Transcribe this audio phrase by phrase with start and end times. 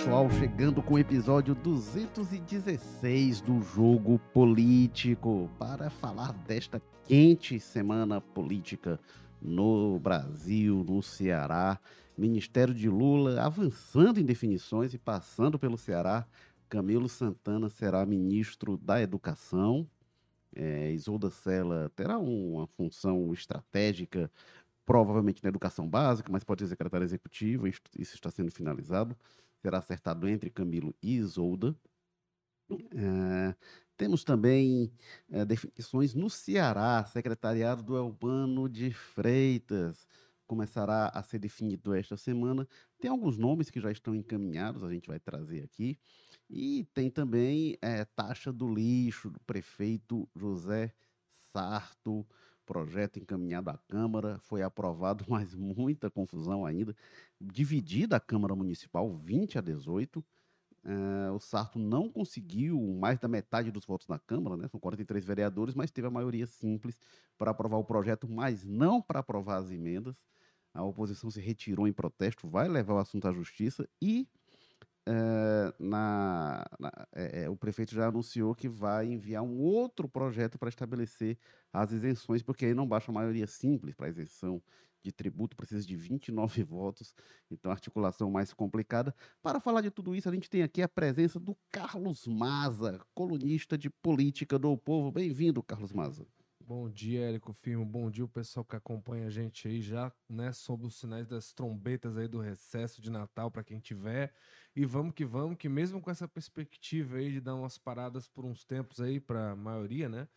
[0.00, 8.98] pessoal, chegando com o episódio 216 do Jogo Político para falar desta quente semana política
[9.42, 11.78] no Brasil, no Ceará.
[12.16, 16.26] Ministério de Lula avançando em definições e passando pelo Ceará.
[16.66, 19.86] Camilo Santana será ministro da Educação.
[20.56, 24.30] É, Isolda Sela terá uma função estratégica,
[24.86, 29.14] provavelmente na educação básica, mas pode ser secretária executiva, isso, está sendo finalizado.
[29.62, 31.76] Será acertado entre Camilo e Isolda.
[32.70, 33.54] É,
[33.96, 34.92] temos também
[35.28, 40.06] é, definições no Ceará, secretariado do Elbano de Freitas
[40.50, 42.66] começará a ser definido esta semana.
[42.98, 45.96] Tem alguns nomes que já estão encaminhados, a gente vai trazer aqui.
[46.48, 50.92] E tem também é, taxa do lixo do prefeito José
[51.52, 52.26] Sarto,
[52.70, 56.94] projeto encaminhado à Câmara, foi aprovado, mas muita confusão ainda.
[57.40, 60.24] Dividida a Câmara Municipal, 20 a 18.
[60.84, 64.68] É, o Sarto não conseguiu mais da metade dos votos na Câmara, né?
[64.68, 66.98] são 43 vereadores, mas teve a maioria simples
[67.36, 70.16] para aprovar o projeto, mas não para aprovar as emendas
[70.72, 74.28] a oposição se retirou em protesto, vai levar o assunto à justiça e
[75.10, 80.68] é, na, na é, o prefeito já anunciou que vai enviar um outro projeto para
[80.68, 81.36] estabelecer
[81.72, 84.62] as isenções, porque aí não baixa a maioria simples para isenção
[85.02, 87.12] de tributo, precisa de 29 votos,
[87.50, 89.12] então articulação mais complicada.
[89.42, 93.76] Para falar de tudo isso, a gente tem aqui a presença do Carlos Maza, colunista
[93.76, 95.10] de política do Povo.
[95.10, 96.24] Bem-vindo, Carlos Maza.
[96.70, 97.84] Bom dia, Érico Firmo.
[97.84, 101.52] Bom dia, o pessoal que acompanha a gente aí já, né, sob os sinais das
[101.52, 104.32] trombetas aí do recesso de Natal para quem tiver.
[104.76, 108.44] E vamos que vamos, que mesmo com essa perspectiva aí de dar umas paradas por
[108.44, 110.28] uns tempos aí para a maioria, né?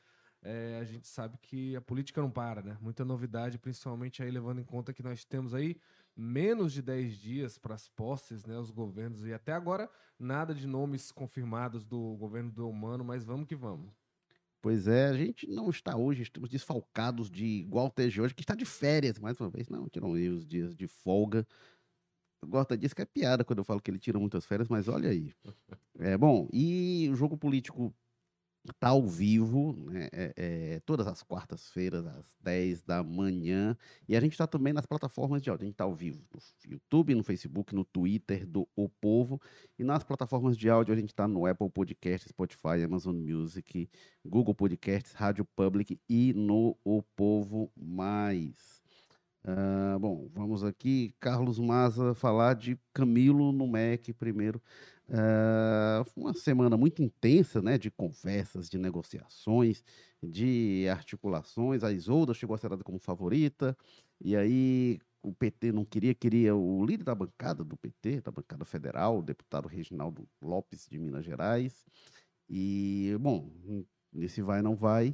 [0.41, 2.79] É, a gente sabe que a política não para, né?
[2.81, 5.79] Muita novidade, principalmente aí levando em conta que nós temos aí
[6.17, 8.57] menos de 10 dias para as posses, né?
[8.57, 13.47] Os governos, e até agora nada de nomes confirmados do governo do Humano, mas vamos
[13.47, 14.02] que vamos.
[14.63, 18.63] Pois é, a gente não está hoje, estamos desfalcados de Walter hoje, que está de
[18.63, 19.67] férias, mais uma vez.
[19.67, 19.85] Não,
[20.15, 21.45] aí os dias de folga.
[22.41, 24.87] O Gorta disse que é piada quando eu falo que ele tira muitas férias, mas
[24.87, 25.33] olha aí.
[25.99, 27.93] É bom, e o jogo político
[28.69, 33.75] Está ao vivo, né, é, é, todas as quartas-feiras, às 10 da manhã.
[34.07, 35.63] E a gente está também nas plataformas de áudio.
[35.63, 36.39] A gente está ao vivo no
[36.71, 39.41] YouTube, no Facebook, no Twitter do O Povo.
[39.77, 43.89] E nas plataformas de áudio a gente está no Apple Podcast, Spotify, Amazon Music,
[44.25, 48.81] Google Podcasts, Rádio Public e no O Povo Mais.
[49.45, 54.61] Uh, bom, vamos aqui, Carlos Maza, falar de Camilo no MEC primeiro.
[55.13, 59.83] Uh, uma semana muito intensa, né, de conversas, de negociações,
[60.23, 61.83] de articulações.
[61.83, 63.77] A Isolda chegou a ser dada como favorita,
[64.19, 68.65] e aí o PT não queria, queria o líder da bancada do PT, da bancada
[68.65, 71.85] federal, o deputado Reginaldo Lopes de Minas Gerais.
[72.49, 73.51] E, bom,
[74.11, 75.09] nesse vai não vai,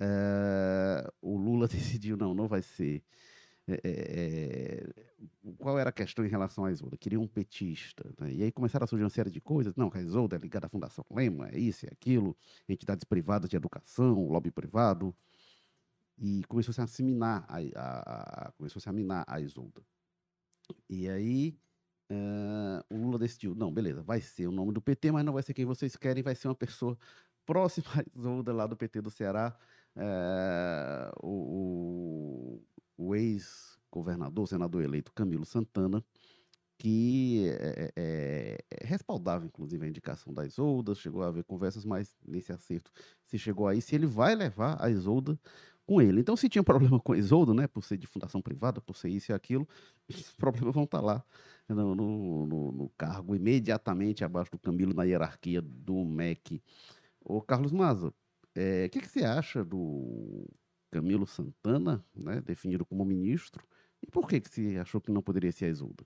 [0.00, 3.02] uh, o Lula decidiu, não, não vai ser
[3.66, 6.96] é, é, é, qual era a questão em relação à Isolda?
[6.96, 8.04] Queria um petista.
[8.18, 8.34] Né?
[8.34, 9.74] E aí começaram a surgir uma série de coisas.
[9.74, 12.36] Não, a Isolda é ligada à Fundação Lema, é isso, é aquilo,
[12.68, 15.14] entidades privadas de educação, lobby privado.
[16.18, 19.82] E começou-se a assiminar a, a, a, começou-se a minar a Isolda.
[20.88, 21.58] E aí
[22.10, 25.42] uh, o Lula decidiu, não, beleza, vai ser o nome do PT, mas não vai
[25.42, 26.98] ser quem vocês querem, vai ser uma pessoa
[27.46, 29.56] próxima à Isolda lá do PT do Ceará.
[29.96, 32.62] Uh, o,
[32.96, 36.04] o ex-governador, senador eleito Camilo Santana,
[36.78, 42.16] que é, é, é, respaldava, inclusive, a indicação da Isolda, chegou a haver conversas, mas
[42.26, 42.90] nesse acerto
[43.24, 45.38] se chegou aí, se ele vai levar a Isolda
[45.86, 46.20] com ele.
[46.20, 49.10] Então, se tinha problema com a Isolda, né, por ser de fundação privada, por ser
[49.10, 49.68] isso e aquilo,
[50.08, 51.24] os problemas vão estar tá lá
[51.68, 56.62] no, no, no, no cargo imediatamente abaixo do Camilo na hierarquia do MEC.
[57.20, 58.12] Ô, Carlos Maza, é,
[58.56, 60.48] o é, que, que você acha do
[60.90, 63.66] Camilo Santana, né, definido como ministro.
[64.02, 66.04] E por que, que se achou que não poderia ser a Isolda?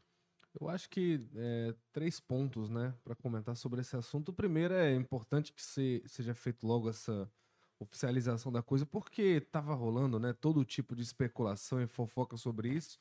[0.58, 4.30] Eu acho que é, três pontos né, para comentar sobre esse assunto.
[4.30, 7.30] O primeiro é importante que se, seja feito logo essa
[7.78, 12.98] oficialização da coisa, porque estava rolando né, todo tipo de especulação e fofoca sobre isso.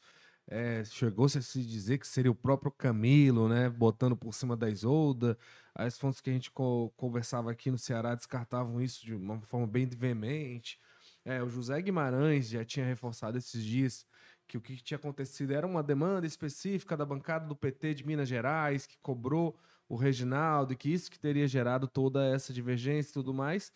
[0.49, 4.69] É, Chegou-se a se dizer que seria o próprio Camilo, né, botando por cima da
[4.69, 5.37] Isolda.
[5.75, 9.67] As fontes que a gente co conversava aqui no Ceará descartavam isso de uma forma
[9.67, 10.79] bem veemente.
[11.25, 14.05] É, o José Guimarães já tinha reforçado esses dias
[14.47, 18.29] que o que tinha acontecido era uma demanda específica da bancada do PT de Minas
[18.29, 19.59] Gerais, que cobrou
[19.89, 23.73] o Reginaldo, e que isso que teria gerado toda essa divergência e tudo mais.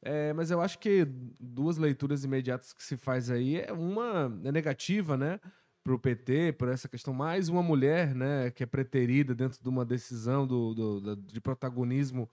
[0.00, 1.04] É, mas eu acho que
[1.40, 5.40] duas leituras imediatas que se faz aí é uma é negativa, né?
[5.84, 9.68] Para o PT, por essa questão, mais uma mulher né, que é preterida dentro de
[9.68, 12.28] uma decisão do, do, do de protagonismo,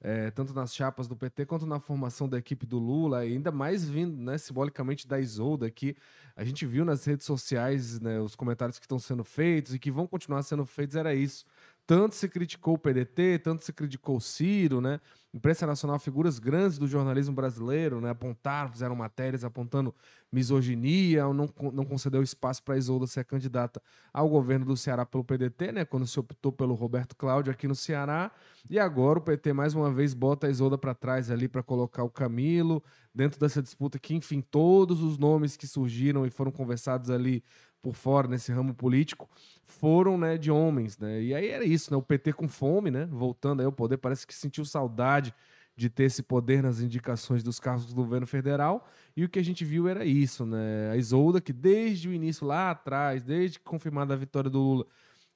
[0.00, 3.88] é, tanto nas chapas do PT quanto na formação da equipe do Lula, ainda mais
[3.88, 5.96] vindo né, simbolicamente da Isolda, que
[6.36, 9.92] a gente viu nas redes sociais né, os comentários que estão sendo feitos e que
[9.92, 11.44] vão continuar sendo feitos, era isso.
[11.88, 15.00] Tanto se criticou o PDT, tanto se criticou o Ciro, né?
[15.32, 18.10] Imprensa nacional, figuras grandes do jornalismo brasileiro, né?
[18.10, 19.94] Apontaram, fizeram matérias apontando
[20.30, 23.80] misoginia, não, não concedeu espaço para Isolda ser candidata
[24.12, 25.86] ao governo do Ceará pelo PDT, né?
[25.86, 28.30] Quando se optou pelo Roberto Cláudio aqui no Ceará.
[28.68, 32.02] E agora o PT mais uma vez bota a Isolda para trás ali para colocar
[32.04, 37.08] o Camilo dentro dessa disputa que, enfim, todos os nomes que surgiram e foram conversados
[37.08, 37.42] ali
[37.82, 39.28] por fora nesse ramo político
[39.64, 41.22] foram né, de homens, né?
[41.22, 41.96] E aí era isso, né?
[41.96, 43.06] O PT com fome, né?
[43.06, 45.34] Voltando aí ao poder, parece que sentiu saudade
[45.76, 48.88] de ter esse poder nas indicações dos cargos do governo federal.
[49.16, 50.90] E o que a gente viu era isso, né?
[50.90, 54.86] A Isolda, que desde o início lá atrás, desde confirmada a vitória do Lula,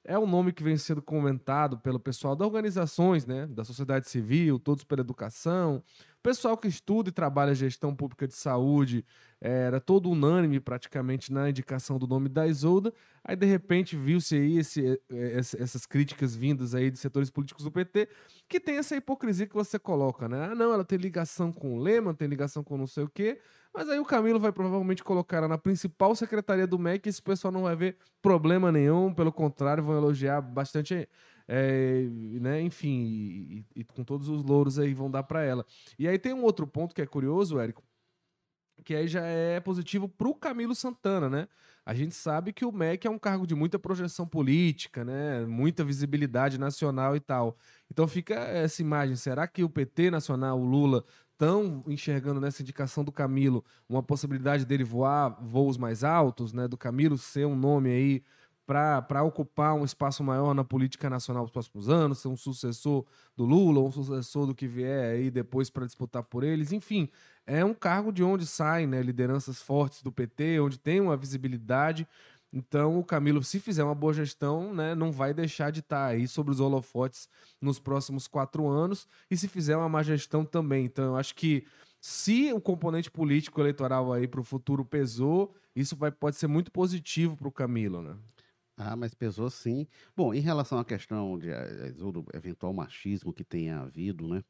[0.03, 3.47] é um nome que vem sendo comentado pelo pessoal das organizações, né?
[3.47, 5.81] Da sociedade civil, todos pela educação,
[6.23, 9.05] pessoal que estuda e trabalha gestão pública de saúde
[9.41, 12.93] era todo unânime praticamente na indicação do nome da Isolda.
[13.21, 15.01] Aí, de repente, viu-se aí esse,
[15.59, 18.07] essas críticas vindas aí de setores políticos do PT,
[18.47, 20.51] que tem essa hipocrisia que você coloca, né?
[20.51, 23.37] Ah, não, ela tem ligação com o Lema, tem ligação com não sei o quê.
[23.73, 27.21] Mas aí o Camilo vai provavelmente colocar ela na principal secretaria do MEC e esse
[27.21, 31.09] pessoal não vai ver problema nenhum, pelo contrário, vão elogiar bastante
[31.47, 32.03] é,
[32.39, 35.65] né, enfim, e, e, com todos os louros aí vão dar para ela.
[35.97, 37.83] E aí tem um outro ponto que é curioso, Érico,
[38.83, 41.47] que aí já é positivo para o Camilo Santana, né?
[41.85, 45.45] A gente sabe que o MEC é um cargo de muita projeção política, né?
[45.45, 47.57] Muita visibilidade nacional e tal.
[47.91, 51.03] Então fica essa imagem: será que o PT nacional, o Lula,
[51.33, 56.67] estão enxergando nessa indicação do Camilo uma possibilidade dele voar voos mais altos, né?
[56.67, 58.23] Do Camilo ser um nome aí
[58.65, 63.05] para ocupar um espaço maior na política nacional nos próximos anos, ser um sucessor
[63.35, 66.71] do Lula, um sucessor do que vier aí depois para disputar por eles.
[66.71, 67.09] Enfim,
[67.45, 72.07] é um cargo de onde saem né, lideranças fortes do PT, onde tem uma visibilidade.
[72.53, 76.11] Então, o Camilo, se fizer uma boa gestão, né, não vai deixar de estar tá
[76.11, 77.27] aí sobre os holofotes
[77.59, 79.07] nos próximos quatro anos.
[79.29, 80.85] E se fizer uma má gestão também.
[80.85, 81.65] Então, eu acho que
[81.99, 86.71] se o componente político eleitoral aí para o futuro pesou, isso vai, pode ser muito
[86.71, 88.15] positivo para o Camilo, né?
[88.75, 89.87] Ah, mas pesou sim.
[90.15, 94.43] Bom, em relação à questão de, eh, do eventual machismo que tenha havido, né?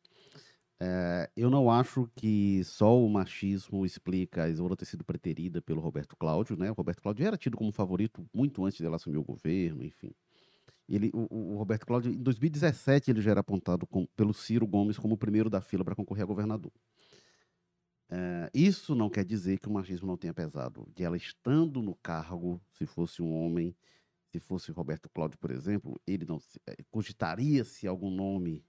[0.79, 5.81] É, eu não acho que só o machismo explica a Isolda ter sido preterida pelo
[5.81, 6.71] Roberto Cláudio, né?
[6.71, 10.11] O Roberto Cláudio era tido como favorito muito antes dela assumir o governo, enfim.
[10.89, 14.97] Ele, o, o Roberto Cláudio, em 2017, ele já era apontado com, pelo Ciro Gomes
[14.99, 16.71] como o primeiro da fila para concorrer a governador.
[18.09, 20.87] É, isso não quer dizer que o machismo não tenha pesado.
[20.95, 23.75] De ela estando no cargo, se fosse um homem,
[24.33, 28.65] se fosse Roberto Cláudio, por exemplo, ele não é, cogitaria-se algum nome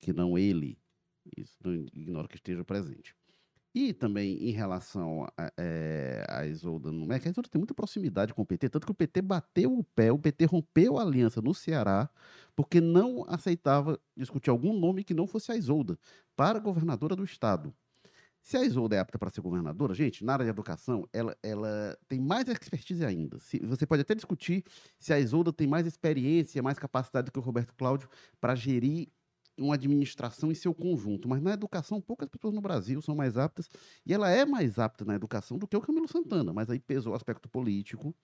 [0.00, 0.78] que não ele.
[1.36, 3.16] Isso não ignora que esteja presente.
[3.74, 8.34] E também em relação a, é, a Isolda no MEC, a Isolda tem muita proximidade
[8.34, 11.40] com o PT, tanto que o PT bateu o pé, o PT rompeu a aliança
[11.40, 12.10] no Ceará,
[12.54, 15.98] porque não aceitava discutir algum nome que não fosse a Isolda
[16.36, 17.74] para governadora do estado.
[18.42, 21.96] Se a Isolda é apta para ser governadora, gente, na área de educação, ela, ela
[22.08, 23.38] tem mais expertise ainda.
[23.38, 24.64] Se, você pode até discutir
[24.98, 28.08] se a Isolda tem mais experiência, mais capacidade do que o Roberto Cláudio
[28.40, 29.08] para gerir
[29.56, 31.28] uma administração em seu conjunto.
[31.28, 33.68] Mas na educação, poucas pessoas no Brasil são mais aptas.
[34.04, 36.52] E ela é mais apta na educação do que o Camilo Santana.
[36.52, 38.14] Mas aí pesou o aspecto político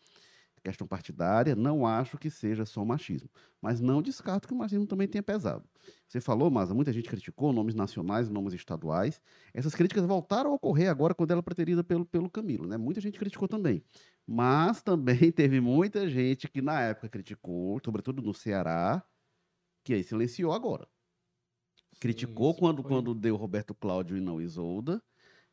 [0.62, 3.30] questão partidária, não acho que seja só machismo.
[3.60, 5.64] Mas não descarto que o machismo também tenha pesado.
[6.06, 9.20] Você falou, Maza, muita gente criticou nomes nacionais, nomes estaduais.
[9.52, 12.76] Essas críticas voltaram a ocorrer agora quando ela é preterida pelo, pelo Camilo, né?
[12.76, 13.82] Muita gente criticou também.
[14.26, 19.02] Mas também teve muita gente que na época criticou, sobretudo no Ceará,
[19.84, 20.86] que aí silenciou agora.
[22.00, 22.90] Criticou Sim, quando, foi...
[22.90, 25.02] quando deu Roberto Cláudio e não Isolda,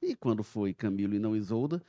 [0.02, 1.84] e quando foi Camilo e não Isolda,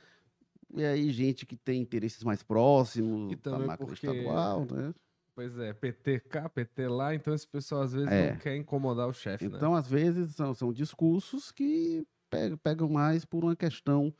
[0.73, 4.07] e aí, gente que tem interesses mais próximos, e da máquina porque...
[4.07, 4.93] estadual, né?
[5.33, 8.31] Pois é, PT cá, PT lá, então esse pessoal às vezes é.
[8.31, 9.55] não quer incomodar o chefe, né?
[9.55, 9.79] Então, né?
[9.79, 14.13] às vezes, são, são discursos que pegam, pegam mais por uma questão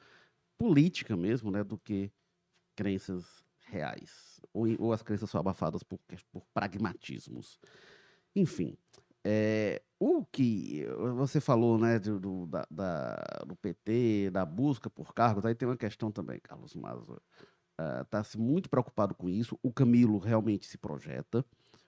[0.58, 1.64] política mesmo, né?
[1.64, 2.12] Do que
[2.76, 4.40] crenças reais.
[4.54, 6.00] Ou, ou as crenças são abafadas por,
[6.32, 7.60] por pragmatismos.
[8.36, 8.78] Enfim,
[9.30, 10.86] é, o que
[11.18, 13.16] você falou, né, do, do, da, da,
[13.46, 17.22] do PT, da busca por cargos, aí tem uma questão também, Carlos Mazo.
[18.02, 19.60] Está uh, muito preocupado com isso.
[19.62, 21.46] O Camilo realmente se projeta.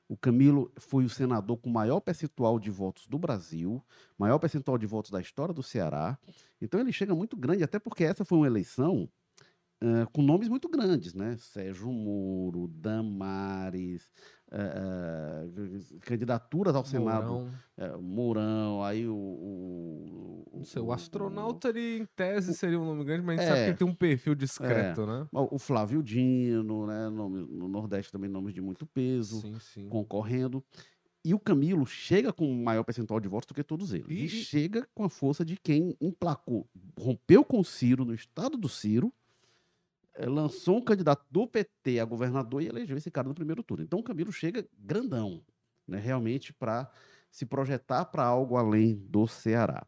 [0.10, 3.82] O Camilo foi o senador com maior percentual de votos do Brasil,
[4.18, 6.20] maior percentual de votos da história do Ceará.
[6.60, 9.10] Então ele chega muito grande, até porque essa foi uma eleição
[9.82, 11.38] uh, com nomes muito grandes, né?
[11.38, 14.12] Sérgio Moro, Damares,
[14.52, 17.32] uh, candidaturas ao Senado.
[17.32, 18.02] Mourão.
[18.02, 19.16] Mourão, aí o.
[19.16, 23.46] o, o, sei, o astronauta, ele, em tese, seria um nome grande, mas a gente
[23.46, 25.28] é, sabe que ele tem um perfil discreto, é, né?
[25.32, 27.10] O Flávio Dino, né?
[27.10, 29.90] Nome, no Nordeste também nomes de muito peso, sim, sim.
[29.90, 30.64] concorrendo.
[31.24, 34.10] E o Camilo chega com um maior percentual de votos do que todos eles.
[34.10, 38.58] E, e chega com a força de quem emplacou, rompeu com o Ciro no estado
[38.58, 39.14] do Ciro,
[40.28, 43.84] lançou um candidato do PT a governador e elegeu esse cara no primeiro turno.
[43.84, 45.44] Então o Camilo chega grandão,
[45.88, 46.90] né, realmente para
[47.32, 49.86] se projetar para algo além do Ceará.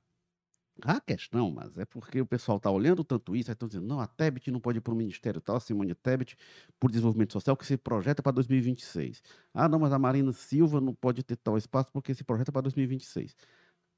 [0.84, 4.08] A questão, mas é porque o pessoal está olhando tanto isso, estão dizendo, não, a
[4.08, 6.36] Tebet não pode ir para o Ministério tal, a Simone Tebet,
[6.80, 9.22] por desenvolvimento social, que se projeta para 2026.
[9.54, 12.62] Ah, não, mas a Marina Silva não pode ter tal espaço porque se projeta para
[12.62, 13.36] 2026.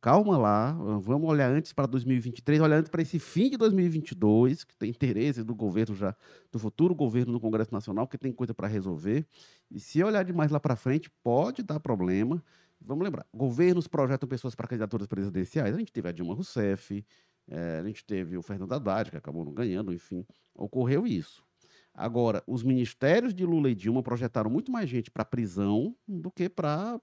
[0.04, 4.76] Calma lá, vamos olhar antes para 2023, olhar antes para esse fim de 2022, que
[4.76, 6.14] tem interesse do governo já,
[6.52, 9.26] do futuro governo no Congresso Nacional, que tem coisa para resolver.
[9.72, 12.44] E se olhar demais lá para frente, pode dar problema.
[12.82, 15.74] Vamos lembrar, governos projetam pessoas para candidaturas presidenciais.
[15.74, 17.06] A gente teve a Dilma Rousseff,
[17.48, 21.46] é, a gente teve o Fernando Haddad, que acabou não ganhando, enfim, ocorreu isso.
[21.94, 26.50] Agora, os ministérios de Lula e Dilma projetaram muito mais gente para prisão do que
[26.50, 27.00] para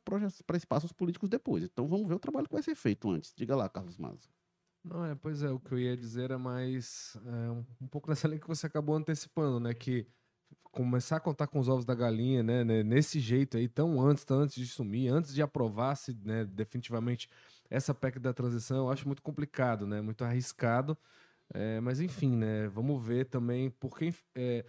[0.54, 1.62] espaços políticos depois.
[1.62, 3.32] Então vamos ver o trabalho que vai ser feito antes.
[3.37, 4.28] Diga lá, Carlos Maza.
[4.82, 8.09] Não, é, pois é, o que eu ia dizer é mais é, um, um pouco
[8.09, 9.75] nessa linha que você acabou antecipando, né?
[9.75, 10.06] Que
[10.73, 14.25] começar a contar com os ovos da galinha, né, né, nesse jeito aí, tão antes,
[14.25, 17.28] tão antes de sumir, antes de aprovar-se, né, definitivamente
[17.68, 20.97] essa PEC da transição, eu acho muito complicado, né, muito arriscado,
[21.52, 24.64] é, mas enfim, né, vamos ver também, porque é,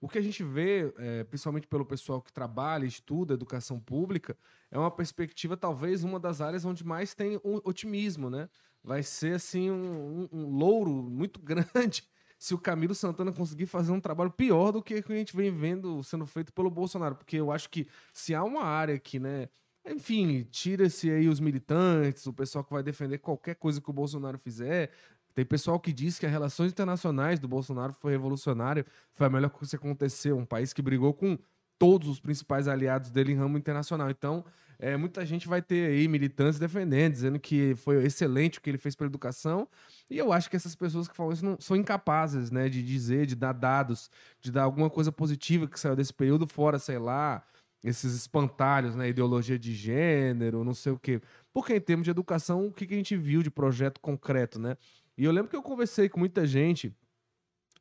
[0.00, 4.36] o que a gente vê, é, principalmente pelo pessoal que trabalha, estuda educação pública,
[4.70, 8.48] é uma perspectiva, talvez, uma das áreas onde mais tem um otimismo, né,
[8.84, 12.04] vai ser, assim, um, um, louro muito grande
[12.38, 15.50] se o Camilo Santana conseguir fazer um trabalho pior do que que a gente vem
[15.50, 17.16] vendo sendo feito pelo Bolsonaro.
[17.16, 19.48] Porque eu acho que se há uma área que, né,
[19.84, 24.38] enfim, tira-se aí os militantes, o pessoal que vai defender qualquer coisa que o Bolsonaro
[24.38, 24.90] fizer.
[25.36, 29.50] Tem pessoal que diz que as relações internacionais do Bolsonaro foi revolucionária, foi a melhor
[29.50, 30.34] coisa que aconteceu.
[30.38, 31.38] Um país que brigou com
[31.78, 34.08] todos os principais aliados dele em ramo internacional.
[34.08, 34.42] Então,
[34.78, 38.78] é, muita gente vai ter aí militantes defendendo, dizendo que foi excelente o que ele
[38.78, 39.68] fez pela educação.
[40.08, 43.26] E eu acho que essas pessoas que falam isso não, são incapazes, né, de dizer,
[43.26, 47.44] de dar dados, de dar alguma coisa positiva que saiu desse período, fora, sei lá,
[47.84, 51.20] esses espantalhos, né, ideologia de gênero, não sei o quê.
[51.52, 54.78] Porque em termos de educação, o que, que a gente viu de projeto concreto, né?
[55.16, 56.94] E eu lembro que eu conversei com muita gente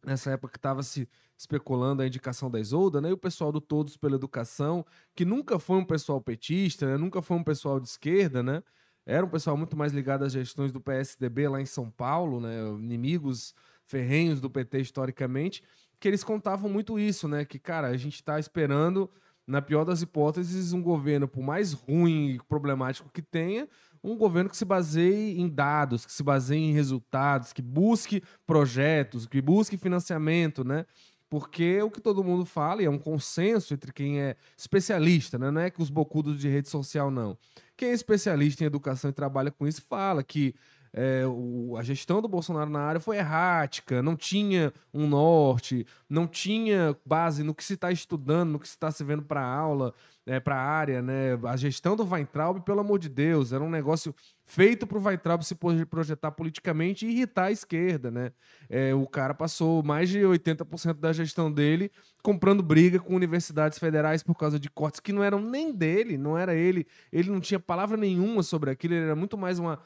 [0.03, 3.09] nessa época que estava se especulando a indicação da Isolda, né?
[3.09, 6.97] E o pessoal do Todos pela Educação, que nunca foi um pessoal petista, né?
[6.97, 8.63] nunca foi um pessoal de esquerda, né?
[9.05, 12.57] Era um pessoal muito mais ligado às gestões do PSDB lá em São Paulo, né?
[12.79, 13.53] Inimigos
[13.85, 15.63] ferrenhos do PT historicamente,
[15.99, 17.45] que eles contavam muito isso, né?
[17.45, 19.09] Que, cara, a gente está esperando,
[19.45, 23.67] na pior das hipóteses, um governo, por mais ruim e problemático que tenha,
[24.05, 29.25] um governo que se baseie em dados, que se baseie em resultados, que busque projetos,
[29.25, 30.85] que busque financiamento, né?
[31.29, 35.49] Porque o que todo mundo fala, e é um consenso entre quem é especialista, né?
[35.49, 37.35] não é que os bocudos de rede social, não.
[37.75, 40.53] Quem é especialista em educação e trabalha com isso fala que
[40.93, 46.25] é, o, a gestão do Bolsonaro na área foi errática, não tinha um norte, não
[46.25, 49.93] tinha base no que se está estudando, no que se está se vendo para aula,
[50.25, 51.39] é, para a área, né?
[51.43, 54.13] A gestão do Weintraub, pelo amor de Deus, era um negócio
[54.43, 55.55] feito para o Weintraub se
[55.89, 58.31] projetar politicamente e irritar a esquerda, né?
[58.69, 61.91] É, o cara passou mais de 80% da gestão dele
[62.23, 66.37] comprando briga com universidades federais por causa de cortes que não eram nem dele, não
[66.37, 69.79] era ele, ele não tinha palavra nenhuma sobre aquilo, ele era muito mais uma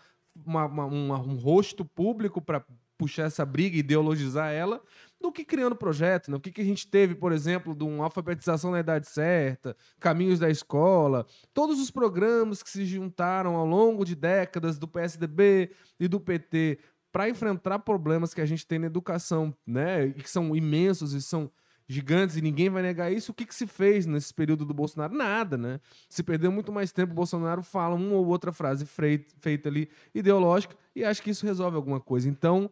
[0.45, 2.63] uma, uma, um rosto público para
[2.97, 4.81] puxar essa briga e ideologizar ela,
[5.21, 6.31] do que criando projeto.
[6.31, 6.37] Né?
[6.37, 10.39] O que, que a gente teve, por exemplo, de uma alfabetização na idade certa, caminhos
[10.39, 16.07] da escola, todos os programas que se juntaram ao longo de décadas do PSDB e
[16.07, 16.79] do PT
[17.11, 20.05] para enfrentar problemas que a gente tem na educação, né?
[20.05, 21.51] E que são imensos e são
[21.87, 23.31] gigantes e ninguém vai negar isso.
[23.31, 25.13] O que, que se fez nesse período do Bolsonaro?
[25.13, 25.79] Nada, né?
[26.07, 30.75] Se perdeu muito mais tempo, o Bolsonaro fala uma ou outra frase feita ali ideológica
[30.95, 32.29] e acho que isso resolve alguma coisa.
[32.29, 32.69] Então,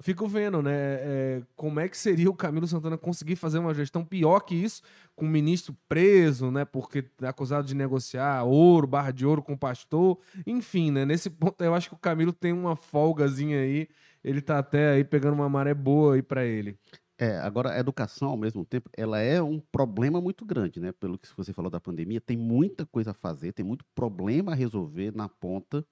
[0.00, 0.72] fico vendo, né?
[0.74, 4.82] É, como é que seria o Camilo Santana conseguir fazer uma gestão pior que isso,
[5.16, 6.64] com o ministro preso, né?
[6.64, 10.18] Porque é acusado de negociar ouro, barra de ouro com o pastor.
[10.46, 11.04] Enfim, né?
[11.04, 13.88] Nesse ponto, eu acho que o Camilo tem uma folgazinha aí.
[14.22, 16.78] Ele tá até aí pegando uma maré boa aí para ele.
[17.20, 20.92] É, agora, a educação, ao mesmo tempo, ela é um problema muito grande, né?
[20.92, 24.54] Pelo que você falou da pandemia, tem muita coisa a fazer, tem muito problema a
[24.54, 25.84] resolver na ponta,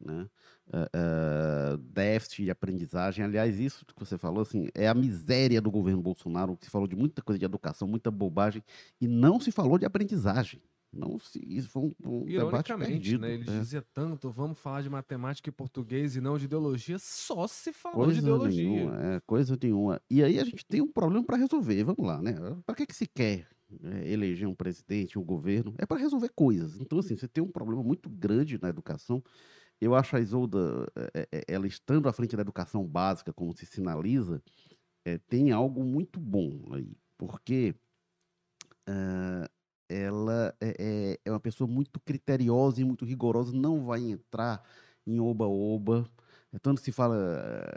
[0.00, 0.28] né?
[0.68, 3.24] Uh, uh, déficit de aprendizagem.
[3.24, 6.58] Aliás, isso que você falou, assim, é a miséria do governo Bolsonaro.
[6.60, 8.62] Se falou de muita coisa de educação, muita bobagem,
[9.00, 10.60] e não se falou de aprendizagem.
[10.96, 13.22] Não se, isso foi um, um debate perdido.
[13.22, 13.58] Né, ele é.
[13.58, 18.04] dizia tanto, vamos falar de matemática e português e não de ideologia, só se falou
[18.04, 18.64] coisa de ideologia.
[18.64, 20.00] Nenhuma, é, coisa nenhuma.
[20.08, 22.34] E aí a gente tem um problema para resolver, vamos lá, né?
[22.64, 23.46] Para que, que se quer
[23.82, 25.74] é, eleger um presidente, um governo?
[25.78, 26.80] É para resolver coisas.
[26.80, 29.22] Então, assim, você tem um problema muito grande na educação.
[29.84, 33.66] Eu acho a Isolda, é, é, ela estando à frente da educação básica, como se
[33.66, 34.42] sinaliza,
[35.04, 37.74] é, tem algo muito bom aí, porque
[38.88, 39.46] uh,
[39.86, 44.62] ela é, é, é, uma pessoa muito criteriosa e muito rigorosa, não vai entrar
[45.06, 46.08] em oba-oba.
[46.54, 47.16] É tanto se fala,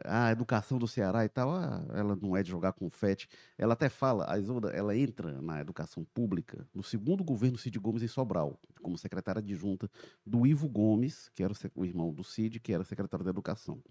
[0.05, 3.27] ah, a educação do Ceará e tal, ah, ela não é de jogar confete.
[3.57, 8.03] Ela até fala, a Isolda, ela entra na educação pública no segundo governo Cid Gomes
[8.03, 9.89] em Sobral, como secretária adjunta
[10.23, 13.81] do Ivo Gomes, que era o irmão do Cid, que era secretário da Educação.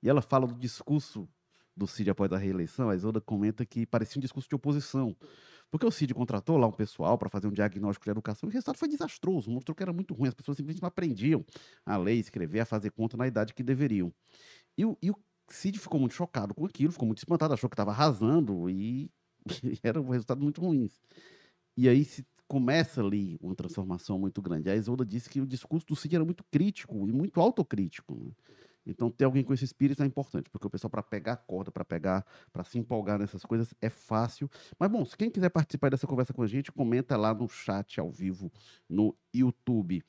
[0.00, 1.28] E ela fala do discurso
[1.76, 5.16] do Cid após a reeleição, a Isolda comenta que parecia um discurso de oposição,
[5.70, 8.52] porque o Cid contratou lá um pessoal para fazer um diagnóstico de educação e o
[8.52, 9.50] resultado foi desastroso.
[9.50, 10.28] Mostrou que era muito ruim.
[10.28, 11.44] As pessoas simplesmente não aprendiam
[11.84, 14.12] a ler, escrever, a fazer conta na idade que deveriam.
[14.76, 15.16] E, o, e o
[15.48, 19.10] Cid ficou muito chocado com aquilo, ficou muito espantado, achou que estava arrasando e,
[19.62, 20.90] e era um resultado muito ruim.
[21.76, 24.70] E aí se começa ali uma transformação muito grande.
[24.70, 28.14] A Isolda disse que o discurso do Cid era muito crítico e muito autocrítico.
[28.14, 28.30] Né?
[28.90, 31.84] Então, ter alguém com esse espírito é importante, porque o pessoal, para pegar corda, para
[31.84, 34.50] pegar, para se empolgar nessas coisas, é fácil.
[34.78, 38.00] Mas, bom, se quem quiser participar dessa conversa com a gente, comenta lá no chat
[38.00, 38.50] ao vivo
[38.88, 40.02] no YouTube.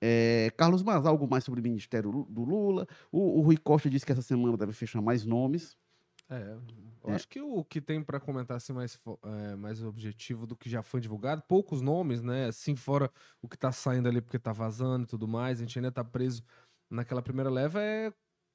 [0.00, 2.86] É, Carlos Mas, algo mais sobre o Ministério do Lula.
[3.10, 5.76] O, o, Rui Costa disse que essa semana deve fechar mais nomes.
[6.28, 6.56] É,
[7.04, 7.14] eu é.
[7.14, 10.82] acho que o que tem para comentar assim, mais, é, mais objetivo do que já
[10.82, 12.46] foi divulgado, poucos nomes, né?
[12.46, 15.78] Assim, fora o que está saindo ali porque está vazando e tudo mais, a gente
[15.78, 16.42] ainda está preso
[16.90, 18.12] naquela primeira leva é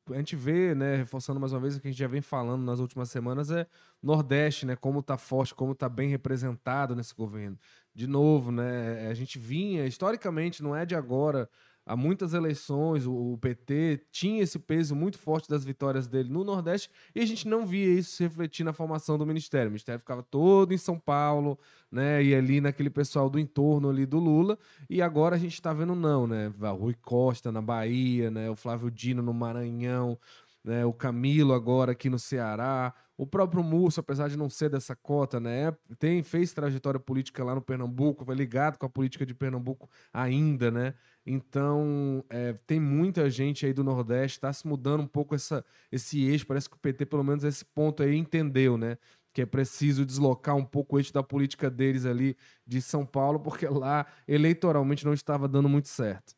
[0.10, 2.64] a gente vê, né, reforçando mais uma vez o que a gente já vem falando
[2.64, 3.68] nas últimas semanas, é
[4.02, 7.58] Nordeste, né, como tá forte, como tá bem representado nesse governo.
[7.94, 11.48] De novo, né, a gente vinha, historicamente, não é de agora,
[11.86, 16.89] há muitas eleições, o, PT tinha esse peso muito forte das vitórias dele no Nordeste
[17.15, 19.67] e a gente não via isso se refletir na formação do Ministério.
[19.67, 21.60] O Ministério ficava todo em São Paulo,
[21.91, 22.24] né?
[22.24, 24.58] E ali naquele pessoal do entorno ali do Lula.
[24.89, 26.52] E agora a gente está vendo não, né?
[26.80, 28.50] Rui Costa na Bahia, né?
[28.50, 30.17] O Flávio Dino no Maranhão,
[30.63, 30.86] né?
[30.86, 32.94] O Camilo agora aqui no Ceará.
[33.21, 37.53] O próprio Múcio, apesar de não ser dessa cota, né, tem, fez trajetória política lá
[37.53, 40.95] no Pernambuco, vai ligado com a política de Pernambuco ainda, né?
[41.23, 46.19] Então, é, tem muita gente aí do Nordeste, está se mudando um pouco essa, esse
[46.27, 46.47] eixo.
[46.47, 48.97] Parece que o PT, pelo menos, esse ponto aí entendeu, né?
[49.31, 53.39] Que é preciso deslocar um pouco o eixo da política deles ali de São Paulo,
[53.39, 56.34] porque lá eleitoralmente não estava dando muito certo.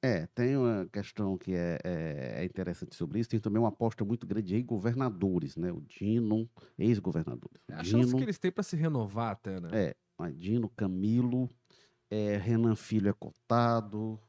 [0.00, 3.28] É, tem uma questão que é, é, é, interessante sobre isso.
[3.28, 5.72] Tem também uma aposta muito grande em governadores, né?
[5.72, 7.62] O Dino, ex-governadores.
[7.72, 9.68] A chance que eles têm para se renovar até, né?
[9.72, 9.96] É,
[10.32, 11.50] Dino, Camilo,
[12.10, 14.20] é, Renan Filho é cotado.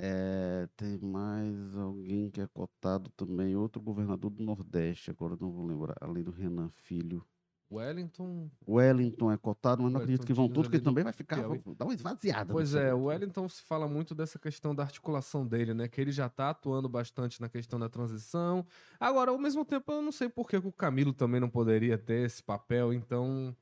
[0.00, 5.66] É, tem mais alguém que é cotado também, outro governador do Nordeste, agora não vou
[5.66, 7.26] lembrar, além do Renan Filho.
[7.70, 8.50] Wellington.
[8.66, 11.46] Wellington é cotado, mas não acredito que vão todos, porque também vai ficar.
[11.46, 12.52] Vai dar uma esvaziada.
[12.52, 15.86] Pois é, o Wellington se fala muito dessa questão da articulação dele, né?
[15.86, 18.66] Que ele já tá atuando bastante na questão da transição.
[18.98, 22.24] Agora, ao mesmo tempo, eu não sei por que o Camilo também não poderia ter
[22.24, 23.54] esse papel, então.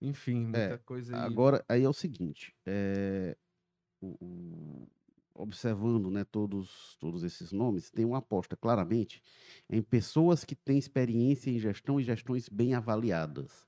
[0.00, 1.22] Enfim, muita é, coisa aí.
[1.22, 3.36] Agora, aí é o seguinte: é,
[4.00, 4.88] o, o,
[5.38, 9.22] observando né, todos, todos esses nomes, tem uma aposta claramente
[9.70, 13.66] em pessoas que têm experiência em gestão e gestões bem avaliadas.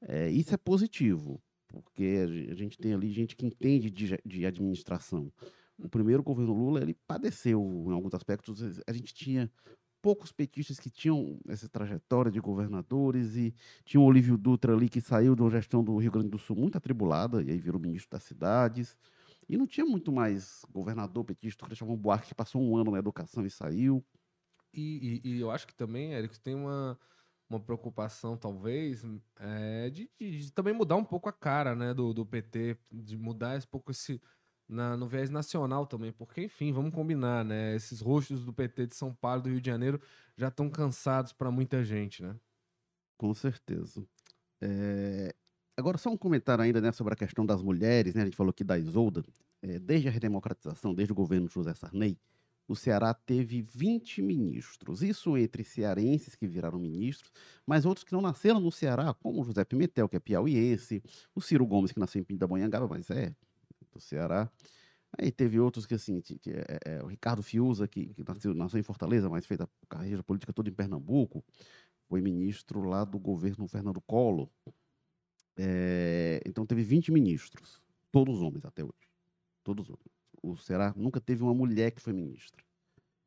[0.00, 5.32] É, isso é positivo, porque a gente tem ali gente que entende de, de administração.
[5.78, 8.80] O primeiro governo Lula ele padeceu em alguns aspectos.
[8.86, 9.50] A gente tinha
[10.00, 13.54] poucos petistas que tinham essa trajetória de governadores e
[13.84, 16.56] tinha o Olívio Dutra ali que saiu de uma gestão do Rio Grande do Sul
[16.56, 18.96] muito atribulada e aí virou ministro das cidades.
[19.48, 23.46] E não tinha muito mais governador petista, Cristóvão Buarque que passou um ano na educação
[23.46, 24.04] e saiu.
[24.72, 26.98] E, e, e eu acho que também, Érico, tem uma,
[27.48, 29.02] uma preocupação, talvez,
[29.40, 33.16] é, de, de, de, também mudar um pouco a cara né, do, do PT, de
[33.16, 34.20] mudar um pouco esse,
[34.68, 37.74] na, no viés nacional também, porque, enfim, vamos combinar, né?
[37.74, 40.00] Esses rostos do PT de São Paulo do Rio de Janeiro
[40.36, 42.36] já estão cansados para muita gente, né?
[43.16, 44.06] Com certeza.
[44.60, 45.34] É...
[45.78, 48.22] Agora, só um comentário ainda né, sobre a questão das mulheres, né?
[48.22, 49.22] A gente falou aqui da Isolda.
[49.62, 52.18] É, desde a redemocratização, desde o governo José Sarney,
[52.66, 55.02] o Ceará teve 20 ministros.
[55.02, 57.30] Isso entre cearenses que viraram ministros,
[57.64, 61.00] mas outros que não nasceram no Ceará, como o José Pimentel, que é piauiense,
[61.32, 63.32] o Ciro Gomes, que nasceu em Pindamonhangaba, mas é
[63.92, 64.50] do Ceará.
[65.16, 68.52] Aí teve outros que, assim, que, que é, é, o Ricardo Fiuza, que, que nasceu,
[68.52, 71.44] nasceu, em Fortaleza, mas fez a carreira política toda em Pernambuco,
[72.08, 74.48] foi ministro lá do governo Fernando Collor.
[75.58, 78.92] É, então teve 20 ministros, todos homens até hoje.
[79.64, 80.06] Todos homens.
[80.42, 82.64] O Ceará nunca teve uma mulher que foi ministra.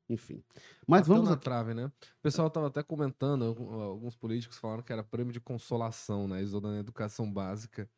[0.09, 0.43] Enfim.
[0.87, 1.29] Mas Bateu vamos.
[1.29, 1.85] na trave, né?
[1.85, 6.41] O pessoal estava até comentando, alguns políticos falaram que era prêmio de consolação, né?
[6.41, 7.89] Isolda na educação básica.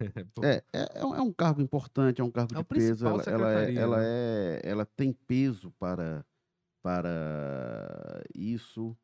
[0.42, 3.06] É, é, é um- é um cargo importante, é um cargo É de peso.
[3.06, 4.04] Ela, ela, é, ela, né?
[4.04, 6.26] é, ela tem peso para,
[6.82, 8.96] para isso.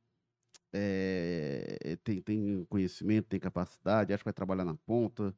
[0.72, 5.34] É, tem, tem conhecimento, tem capacidade, acho que vai trabalhar na ponta,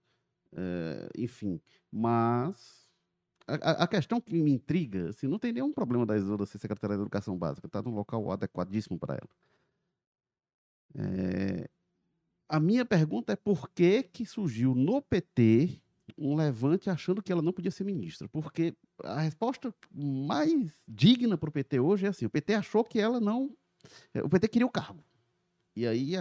[0.56, 1.60] é, enfim.
[1.92, 2.88] Mas
[3.48, 6.96] a, a- questão que me intriga, assim, não tem nenhum problema da Isolda ser secretária
[6.96, 9.28] da Educação Básica, está num local adequadíssimo para ela.
[10.94, 11.68] É,
[12.48, 15.80] a minha pergunta é por que, que surgiu no PT
[16.18, 18.28] um levante achando que ela não podia ser ministra?
[18.28, 23.00] Porque a resposta mais digna para o PT hoje é assim: o PT achou que
[23.00, 23.56] ela não.
[24.24, 25.04] O PT queria o cargo.
[25.76, 26.14] E aí,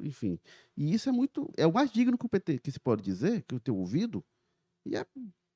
[0.00, 0.38] enfim.
[0.76, 1.50] E isso é muito.
[1.56, 4.24] É o mais digno que o PT que se pode dizer, que eu tenho ouvido,
[4.86, 5.06] e é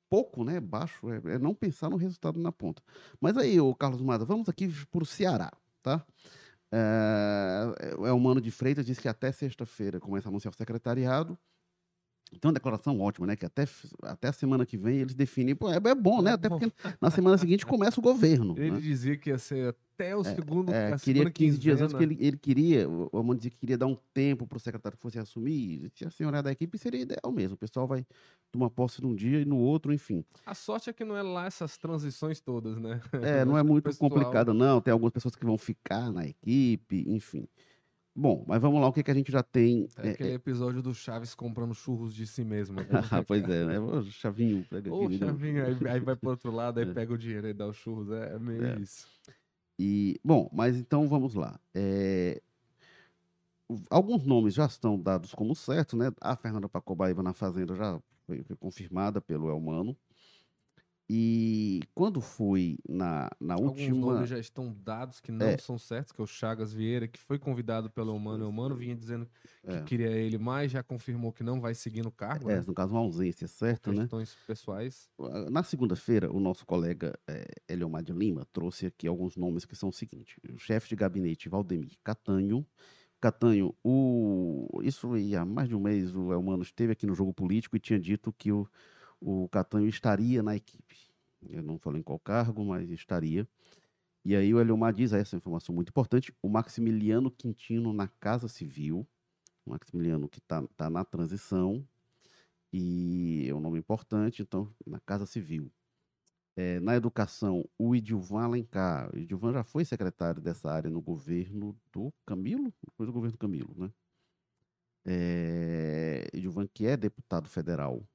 [0.09, 0.59] pouco, né?
[0.59, 2.81] Baixo, é, é não pensar no resultado na ponta.
[3.19, 6.05] Mas aí, ô Carlos Mada, vamos aqui para o Ceará, tá?
[6.71, 11.37] É, é, o Mano de Freitas disse que até sexta-feira começa a anunciar o secretariado.
[12.39, 13.35] Tem uma declaração ótima, né?
[13.35, 13.65] Que até,
[14.03, 15.55] até a semana que vem eles definem.
[15.55, 16.31] Pô, é, é bom, né?
[16.31, 18.55] É Até porque na semana seguinte começa o governo.
[18.57, 18.79] Ele né?
[18.79, 20.73] dizia que ia ser até o segundo.
[20.73, 22.07] É, a queria segunda 15 dias antes, quinzena.
[22.09, 24.59] porque ele, ele queria, o o Amanda dizia que queria dar um tempo para o
[24.59, 25.89] secretário que fosse assumir.
[25.95, 27.55] Se a senhora da equipe seria ideal mesmo.
[27.55, 28.05] O pessoal vai
[28.51, 30.23] tomar posse num dia e no outro, enfim.
[30.45, 32.99] A sorte é que não é lá essas transições todas, né?
[33.21, 34.81] É, não é que muito pessoal- complicado, não.
[34.81, 37.47] Tem algumas pessoas que vão ficar na equipe, enfim.
[38.17, 39.89] Bom, mas vamos lá, o que, que a gente já tem.
[39.97, 42.77] É é, aquele episódio do Chaves comprando churros de si mesmo.
[42.79, 42.87] né?
[43.11, 43.77] Ah, pois é, né?
[43.79, 46.93] Ô, Chavinho, pega Ô, Chavinho, aí, aí vai pro outro lado, aí É.
[46.93, 48.09] pega o dinheiro e dá os churros.
[48.11, 48.79] É, é meio É.
[48.79, 49.07] isso.
[49.77, 51.59] E, bom, mas então vamos lá.
[51.73, 52.41] É,
[53.67, 56.09] o- alguns nomes já estão dados como certos, né?
[56.21, 59.95] A Fernanda Pacobaíba na Fazenda já foi, foi confirmada pelo Elmano.
[61.09, 63.97] E quando foi na, na Alguns última.
[63.97, 65.57] nomes já estão dados que não É.
[65.57, 68.45] são certos, que é o Chagas Vieira, que foi convidado pelo Humano.
[68.45, 69.29] O Humano vinha dizendo
[69.69, 69.81] que É.
[69.81, 72.65] queria ele, mas já confirmou que não vai seguir no cargo, É, né?
[72.65, 74.09] no caso, uma ausência, certo, né?
[74.09, 75.09] Questões pessoais.
[75.51, 79.89] Na segunda-feira, o nosso colega é, Eliomar de Lima trouxe aqui alguns nomes que são
[79.89, 82.65] o seguinte: o chefe de gabinete Valdemir Catanho.
[83.21, 84.67] Catanho, o...
[84.83, 87.79] isso aí há mais de um mês, o Elmano esteve aqui no jogo político e
[87.79, 88.67] tinha dito que o,
[89.25, 90.95] o Catanho estaria na equipe.
[91.49, 93.47] Eu não falei em qual cargo, mas estaria.
[94.23, 99.07] E aí o Eliomar diz essa informação muito importante: o Maximiliano Quintino na Casa Civil,
[99.65, 101.83] o Maximiliano que está tá na transição,
[102.71, 105.71] e é um nome importante, então, na Casa Civil.
[106.55, 109.13] É, na educação, o Idilvan Alencar.
[109.13, 112.73] O Idilvan já foi secretário dessa área no governo do Camilo?
[112.95, 113.91] Foi do governo Camilo, né?
[115.05, 118.07] É, Idilvan, que é deputado federal.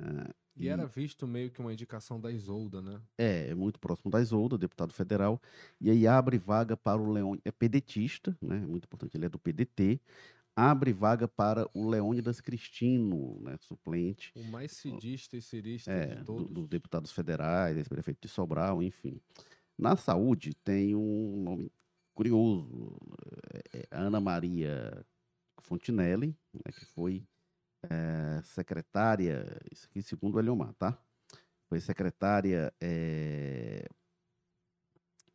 [0.00, 3.00] Ah, E era visto meio que uma indicação da Isolda, né?
[3.18, 5.40] é, é muito próximo da Isolda, deputado federal,
[5.80, 8.56] e aí abre vaga para o Leão, é pedetista, né?
[8.58, 10.00] é Muito importante, ele é do PDT.
[10.56, 13.56] Abre vaga para o Leônidas Cristino, né?
[13.60, 14.30] Suplente.
[14.36, 16.50] O mais cidista e cirista É, de do- todos.
[16.52, 19.20] dos deputados federais, ex-prefeito de Sobral, enfim.
[19.76, 21.72] Na saúde tem um nome
[22.14, 22.96] curioso,
[23.72, 25.04] é, é Ana Maria
[25.60, 27.24] Fontinelli, né, que foi
[27.90, 30.98] é, secretária, isso aqui segundo o Eliomar, tá?
[31.68, 33.88] Foi secretária é,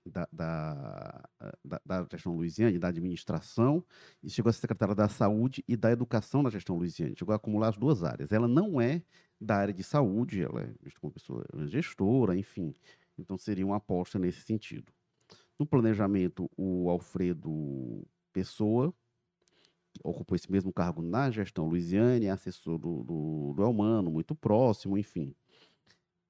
[0.05, 1.29] da, da,
[1.63, 3.83] da, da gestão Luiziane, da administração,
[4.23, 7.15] e chegou a ser secretária da saúde e da educação na gestão Luiziane.
[7.17, 8.31] Chegou a acumular as duas áreas.
[8.31, 9.03] Ela não é
[9.39, 12.75] da área de saúde, ela é vista como pessoa gestora, enfim.
[13.17, 14.91] Então seria uma aposta nesse sentido.
[15.57, 18.93] No planejamento, o Alfredo Pessoa
[20.03, 24.97] ocupou esse mesmo cargo na gestão Luiziane, é assessor do, do, do Elmano, muito próximo,
[24.97, 25.33] enfim.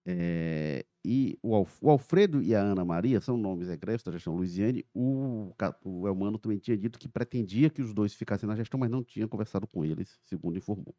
[0.05, 4.35] É, e o, Alf- o Alfredo e a Ana Maria são nomes egressos da gestão
[4.35, 4.85] Luiziane.
[4.93, 8.89] O, o Elmano também tinha dito que pretendia que os dois ficassem na gestão, mas
[8.89, 10.95] não tinha conversado com eles, segundo informou.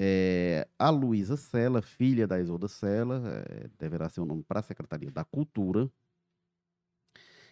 [0.00, 4.62] É, a Luísa Sela, filha da Isolda Sela, é, deverá ser o nome para a
[4.62, 5.90] Secretaria da Cultura.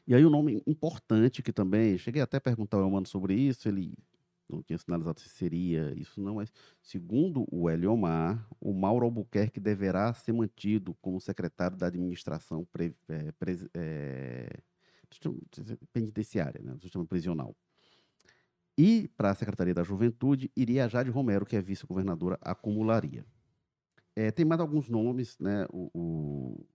[0.07, 3.69] E aí um nome importante que também, cheguei até a perguntar ao Elmano sobre isso,
[3.69, 3.95] ele
[4.49, 10.13] não tinha sinalizado se seria isso não, mas segundo o Eliomar, o Mauro Albuquerque deverá
[10.15, 14.49] ser mantido como secretário da administração pre, é, pres- é,
[15.93, 17.57] penitenciária, né, do sistema prisional.
[18.79, 23.25] E para a Secretaria da Juventude, iria a Jade Romero, que é vice-governadora, acumularia.
[24.15, 25.67] É, tem mais alguns nomes, né?
[25.71, 26.67] O, o,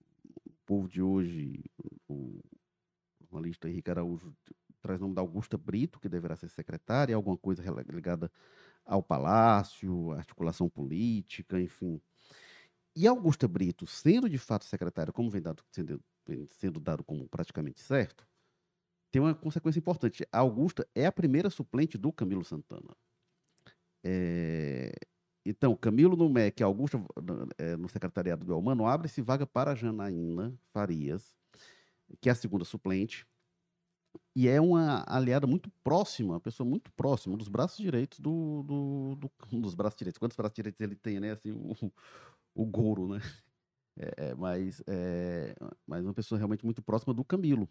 [0.46, 1.64] o povo de hoje,
[2.08, 2.42] o
[3.32, 4.36] jornalista Henrique Araújo
[4.82, 8.32] traz o nome da Augusta Brito, que deverá ser secretária, alguma coisa ligada
[8.86, 12.02] ao palácio, articulação política, enfim.
[12.96, 16.02] E Augusta Brito, sendo de fato secretária, como vem, dado, sendo,
[16.50, 18.28] sendo dado como praticamente certo,
[19.12, 20.26] tem uma consequência importante.
[20.32, 22.96] A Augusta é a primeira suplente do Camilo Santana.
[24.04, 24.92] É,
[25.46, 27.04] então, Camilo no MEC, Augusta
[27.58, 31.36] é, no secretariado do Elmano, abre-se vaga para Janaína Farias,
[32.20, 33.26] que é a segunda suplente,
[34.36, 39.16] e é uma aliada muito próxima, uma pessoa muito próxima, dos braços direitos do, do,
[39.16, 40.18] do um dos braços direitos.
[40.18, 41.32] Quantos braços direitos ele tem, né?
[41.32, 41.76] Assim, o,
[42.56, 43.20] o Goro, né?
[44.00, 45.54] É, é, mas, é,
[45.86, 47.70] mas uma pessoa realmente muito próxima do Camilo.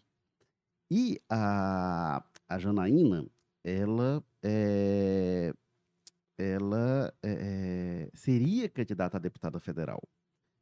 [0.90, 3.26] E a, a Janaína,
[3.64, 5.54] ela é,
[6.38, 10.02] ela é, é, seria candidata a deputada federal.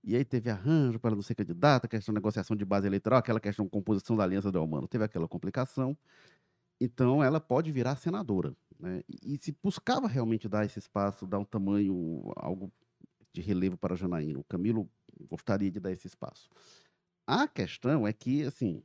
[0.09, 3.38] E aí teve arranjo para não ser candidata, questão de negociação de base eleitoral, aquela
[3.38, 5.94] questão de composição da aliança do Humano, teve aquela complicação.
[6.81, 8.57] Então ela pode virar senadora.
[8.81, 9.03] Né?
[9.23, 12.73] E, se buscava realmente dar esse espaço, dar um tamanho, algo
[13.35, 14.38] de relevo para Janaína.
[14.38, 14.90] O Camilo
[15.29, 16.49] gostaria de dar esse espaço.
[17.27, 18.83] A questão é que, assim,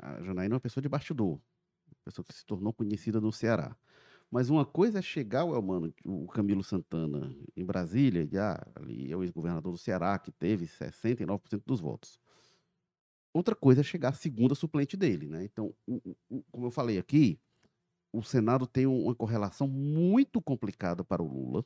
[0.00, 3.76] a Janaína é uma pessoa de bastidor, uma pessoa que se tornou conhecida no Ceará.
[4.34, 9.12] Mas uma coisa é chegar o Elmano, o Camilo Santana, em Brasília, e ah, ali
[9.12, 12.18] é o ex-governador do Ceará, que teve 69% dos votos.
[13.32, 15.44] Outra coisa é chegar a segunda suplente dele, né?
[15.44, 17.38] Então, o, o, como eu falei aqui,
[18.12, 21.64] o Senado tem uma correlação muito complicada para o Lula.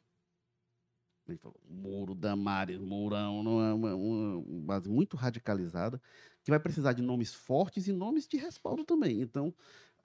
[1.27, 5.99] Ele falou, Moro, Damares, Mourão, uma, uma, uma base muito radicalizada,
[6.45, 9.23] que vai precisar de nomes fortes e nomes de respaldo também.
[9.23, 9.55] Então,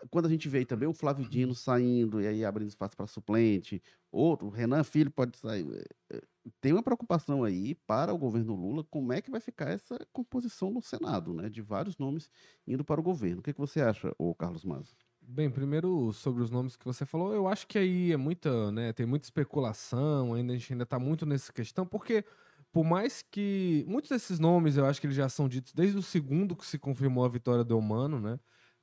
[0.09, 3.81] quando a gente vê também o Flávio Dino saindo e aí abrindo espaço para suplente,
[4.11, 5.65] outro, Renan Filho pode sair.
[5.71, 6.21] Eh, eh,
[6.61, 10.71] tem uma preocupação aí para o governo Lula, como é que vai ficar essa composição
[10.71, 11.49] no Senado, né?
[11.49, 12.29] De vários nomes
[12.67, 13.39] indo para o governo.
[13.39, 14.93] O que, é que você acha, o Carlos Maza?
[15.21, 18.91] Bem, primeiro sobre os nomes que você falou, eu acho que aí é muita, né,
[18.91, 22.25] tem muita especulação, ainda a gente ainda está muito nessa questão, porque
[22.73, 26.01] por mais que muitos desses nomes eu acho que eles já são ditos desde o
[26.03, 28.37] segundo que se confirmou a vitória do Humano, né?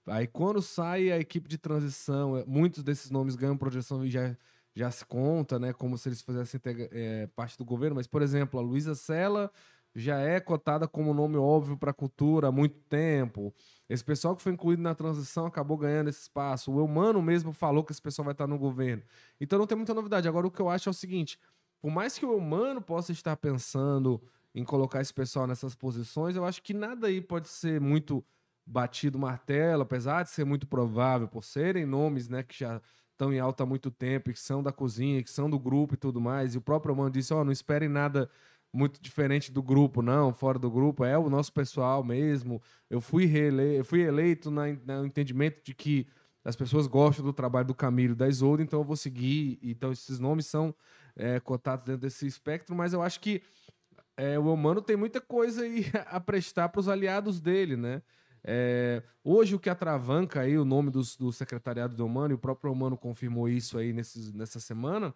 [0.07, 4.37] Aí quando sai a equipe de transição, é, muitos desses nomes ganham projeção e já,
[4.75, 5.73] já se conta, né?
[5.73, 6.61] Como se eles fizessem
[6.93, 7.97] é, parte do governo.
[7.97, 9.51] Mas, por exemplo, a Luísa Sela
[9.95, 13.53] já é cotada como nome óbvio para a cultura há muito tempo.
[13.89, 16.73] Esse pessoal que foi incluído na transição acabou ganhando esse espaço.
[16.73, 19.03] O Eumano mesmo falou que esse pessoal vai estar no governo.
[19.41, 20.29] Então não tem muita novidade.
[20.29, 21.39] Agora, o que eu acho é o seguinte:
[21.81, 24.23] por mais que o Eumano possa estar pensando
[24.55, 28.25] em colocar esse pessoal nessas posições, eu acho que nada aí pode ser muito
[28.67, 32.81] batido martelo, apesar de ser muito provável, por serem nomes né, que já
[33.13, 35.97] estão em alta há muito tempo, que são da cozinha, que são do grupo e
[35.97, 36.55] tudo mais.
[36.55, 38.31] E o próprio Mano disse: Ó, oh, não esperem nada
[38.73, 42.63] muito diferente do grupo, não, fora do grupo, é o nosso pessoal mesmo.
[42.89, 43.83] Eu fui, reele...
[43.83, 46.07] fui eleito na, no entendimento de que
[46.45, 49.59] as pessoas gostam do trabalho do Camilo da Isolda, então eu vou seguir.
[49.63, 50.75] Então esses nomes são
[51.17, 53.43] é, cotados dentro desse espectro, mas eu acho que
[54.17, 58.03] é, o Humano tem muita coisa aí a prestar para os aliados dele, né?
[58.45, 62.39] É, hoje o que atravanca aí o nome do, do secretariado do Humano, e o
[62.39, 65.15] próprio Humano confirmou isso aí nesses, nessa semana,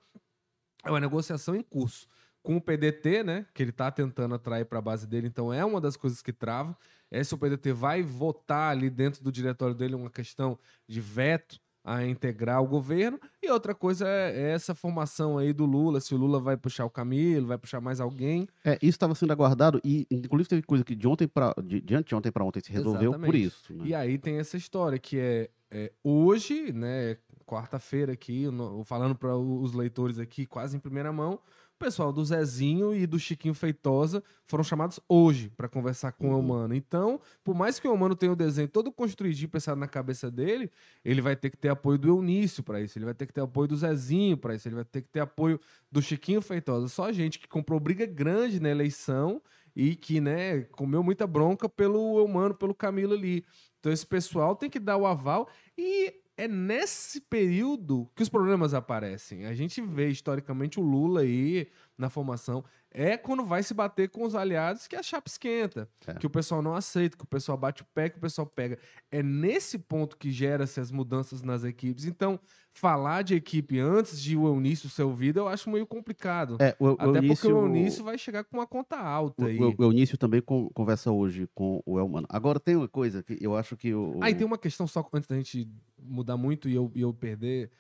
[0.84, 2.08] é uma negociação em curso
[2.44, 5.64] com o PDT, né, que ele está tentando atrair para a base dele, então é
[5.64, 6.76] uma das coisas que trava.
[7.10, 11.58] É se o PDT vai votar ali dentro do diretório dele uma questão de veto
[11.84, 13.20] a integrar o governo.
[13.42, 16.86] E outra coisa é, é, essa formação aí do Lula, se o Lula vai puxar
[16.86, 18.48] o Camilo, vai puxar mais alguém.
[18.64, 21.94] É, isso estava sendo aguardado e inclusive teve coisa que de ontem para de, de
[21.94, 23.26] anteontem para ontem se resolveu Exatamente.
[23.26, 23.74] por isso.
[23.74, 23.84] Né?
[23.88, 29.36] E aí tem essa história que é, é hoje, né, quarta-feira aqui, no, falando para
[29.36, 31.38] os leitores aqui quase em primeira mão,
[31.74, 36.37] o pessoal do Zezinho e do Chiquinho Feitosa foram chamados hoje para conversar com uhum.
[36.37, 36.74] o Humano.
[36.74, 40.70] Então, por mais que o Humano tenha o desenho todo construidinho pensado na cabeça dele,
[41.04, 43.40] ele vai ter que ter apoio do Eunício para isso, ele vai ter que ter
[43.40, 45.60] apoio do Zezinho para isso, ele vai ter que ter apoio
[45.90, 46.88] do Chiquinho Feitosa.
[46.88, 49.42] Só gente que comprou briga grande na eleição
[49.74, 53.44] e que, né, comeu muita bronca pelo Humano, pelo Camilo ali.
[53.80, 58.74] Então esse pessoal tem que dar o aval e é nesse período que os problemas
[58.74, 59.46] aparecem.
[59.46, 62.64] A gente vê historicamente o Lula aí na formação.
[62.90, 66.14] É quando vai se bater com os aliados que a chapa esquenta, é.
[66.14, 68.78] que o pessoal não aceita, que o pessoal bate o pé, que o pessoal pega.
[69.11, 72.04] É nesse ponto que gera-se as mudanças nas equipes.
[72.04, 72.38] Então,
[72.72, 76.57] falar de equipe antes de o Eunício ser ouvido, eu acho meio complicado.
[76.61, 79.59] É, o, Até Eunício, porque o Eunício vai chegar com uma conta alta o, aí.
[79.59, 82.28] O, o Eunício também conversa hoje com o Elmano.
[82.30, 84.20] Agora, tem uma coisa que eu acho que o...
[84.20, 87.12] Ah, e tem uma questão só antes da gente mudar muito e eu, e eu
[87.12, 87.70] perder.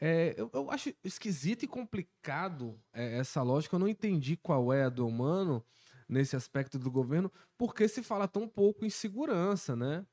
[0.00, 3.74] É, eu, eu acho esquisito e complicado é, essa lógica.
[3.74, 5.64] Eu não entendi qual é a do humano
[6.08, 10.06] nesse aspecto do governo, porque se fala tão pouco em segurança, né?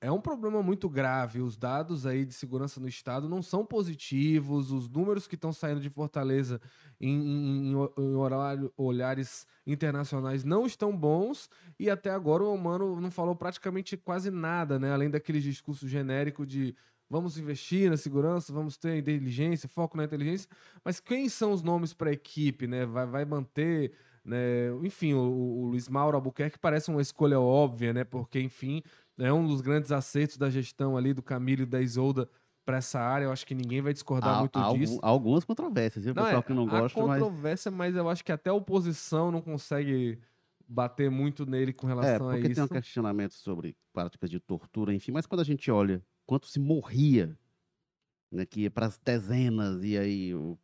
[0.00, 1.40] É um problema muito grave.
[1.40, 4.72] Os dados aí de segurança no estado não são positivos.
[4.72, 6.60] Os números que estão saindo de Fortaleza
[7.00, 11.48] em, em, em horário, olhares internacionais não estão bons.
[11.78, 14.92] E até agora o Humano não falou praticamente quase nada, né?
[14.92, 16.74] Além daquele discurso genérico de
[17.12, 20.48] vamos investir na segurança, vamos ter inteligência, foco na inteligência.
[20.82, 22.86] Mas quem são os nomes para a equipe, né?
[22.86, 23.92] Vai, vai manter
[24.24, 24.70] né?
[24.82, 28.04] Enfim, o, o Luiz Mauro Albuquerque parece uma escolha óbvia, né?
[28.04, 28.82] Porque, enfim,
[29.18, 32.28] é um dos grandes acertos da gestão ali do Camilo e da Isolda
[32.64, 33.26] para essa área.
[33.26, 34.98] Eu acho que ninguém vai discordar há, muito há disso.
[35.02, 36.12] Há algumas controvérsias, viu?
[36.12, 36.98] O pessoal é, que não gosta.
[36.98, 37.92] Há controvérsia, mas...
[37.92, 40.18] mas eu acho que até a oposição não consegue
[40.68, 42.54] bater muito nele com relação é, porque a isso.
[42.54, 46.58] tem um questionamento sobre práticas de tortura, enfim, mas quando a gente olha quanto se
[46.58, 47.36] morria,
[48.30, 50.58] né, que ia para as dezenas, e aí o,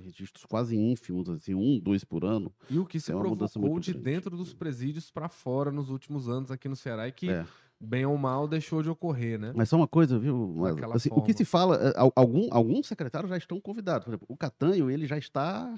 [0.00, 2.52] registros quase ínfimos, assim, um, dois por ano.
[2.70, 4.04] E o que se é provocou de grande.
[4.04, 7.44] dentro dos presídios para fora nos últimos anos aqui no Ceará e que, é.
[7.80, 9.52] bem ou mal, deixou de ocorrer, né?
[9.54, 10.54] Mas só uma coisa, viu?
[10.94, 14.04] Assim, o que se fala, é, algum, alguns secretários já estão convidados.
[14.04, 15.74] Por exemplo, o Catanho, ele já está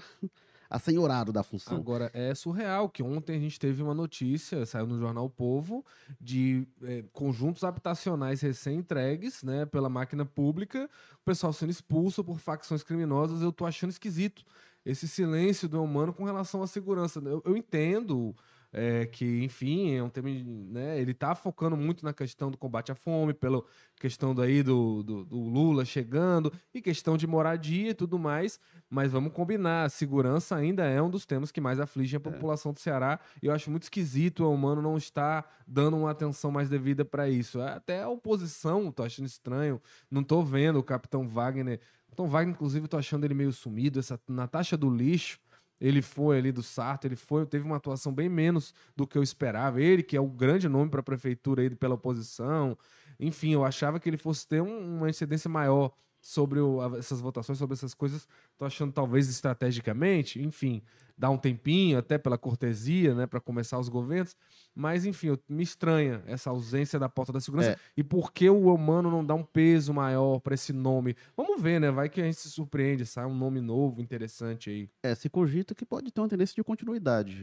[0.71, 1.77] assenhorado da função.
[1.77, 5.85] Agora, é surreal que ontem a gente teve uma notícia, saiu no jornal o Povo,
[6.21, 10.89] de é, conjuntos habitacionais recém-entregues né, pela máquina pública,
[11.21, 13.43] o pessoal sendo expulso por facções criminosas.
[13.43, 14.45] Eu tô achando esquisito
[14.87, 17.21] esse silêncio do humano com relação à segurança.
[17.21, 18.35] Eu, eu entendo
[18.73, 22.93] é, que, enfim, é um tema, né, ele está focando muito na questão do combate
[22.93, 23.63] à fome, pela
[23.97, 29.11] questão daí do, do, do, Lula chegando, e questão de moradia e tudo mais, mas
[29.11, 32.33] vamos combinar, a segurança ainda é um dos temas que mais afligem a é.
[32.33, 36.51] população do Ceará, e eu acho muito esquisito o humano não estar dando uma atenção
[36.51, 37.61] mais devida para isso.
[37.61, 39.81] Até a oposição, tô achando estranho,
[40.11, 43.99] não tô vendo o Capitão Wagner, o Capitão Wagner, inclusive, tô achando ele meio sumido,
[43.99, 45.39] essa Natasha do lixo,
[45.81, 49.23] ele foi ali do Sarto, ele foi, teve uma atuação bem menos do que eu
[49.23, 49.81] esperava.
[49.81, 52.77] Ele, que é o grande nome para a prefeitura aí pela oposição.
[53.19, 57.59] Enfim, eu achava que ele fosse ter um, uma incidência maior sobre o, essas votações,
[57.59, 58.29] sobre essas coisas.
[58.59, 60.83] Tô achando talvez estrategicamente, enfim,
[61.21, 64.35] dar um tempinho até pela cortesia, né, para começar os governos.
[64.75, 67.79] Mas enfim, me estranha essa ausência da porta da segurança é.
[67.95, 71.15] e por que o humano não dá um peso maior para esse nome.
[71.37, 71.91] Vamos ver, né?
[71.91, 74.89] Vai que a gente se surpreende, sai um nome novo, interessante aí.
[75.03, 77.37] É, se cogita que pode ter uma tendência de continuidade,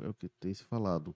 [0.00, 1.12] é, é o que tem se falado.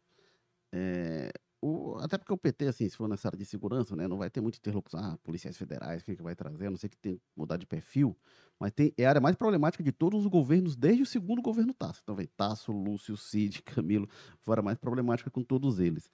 [0.72, 4.18] É, o, até porque o PT, assim, se for nessa área de segurança, né, não
[4.18, 5.00] vai ter muita interlocução.
[5.00, 6.66] Ah, policiais federais, quem que vai trazer?
[6.66, 8.16] A não sei que tem mudar de perfil.
[8.60, 11.74] Mas tem, é a área mais problemática de todos os governos, desde o segundo governo
[11.74, 12.00] Tasso.
[12.02, 14.08] Então, vem Tasso, Lúcio, Cid, Camilo,
[14.40, 16.10] fora mais problemática com todos eles.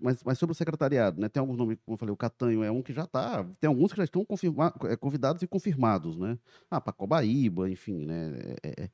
[0.00, 1.28] Mas, mas sobre o secretariado, né?
[1.28, 3.44] Tem alguns nomes, como eu falei, o Catanho é um que já está.
[3.60, 4.26] Tem alguns que já estão
[4.84, 6.38] é, convidados e confirmados, né?
[6.70, 8.32] Ah, Pacobaíba, enfim, né?
[8.62, 8.90] É, é,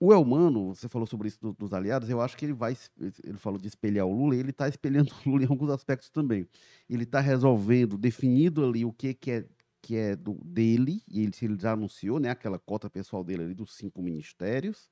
[0.00, 2.76] o Elmano, você falou sobre isso do, dos aliados, eu acho que ele vai,
[3.24, 6.10] ele falou de espelhar o Lula, e ele está espelhando o Lula em alguns aspectos
[6.10, 6.48] também.
[6.88, 9.44] Ele está resolvendo, definindo ali o que, que é
[9.80, 13.54] que é do dele, e ele, ele já anunciou, né, aquela cota pessoal dele ali
[13.54, 14.90] dos cinco ministérios,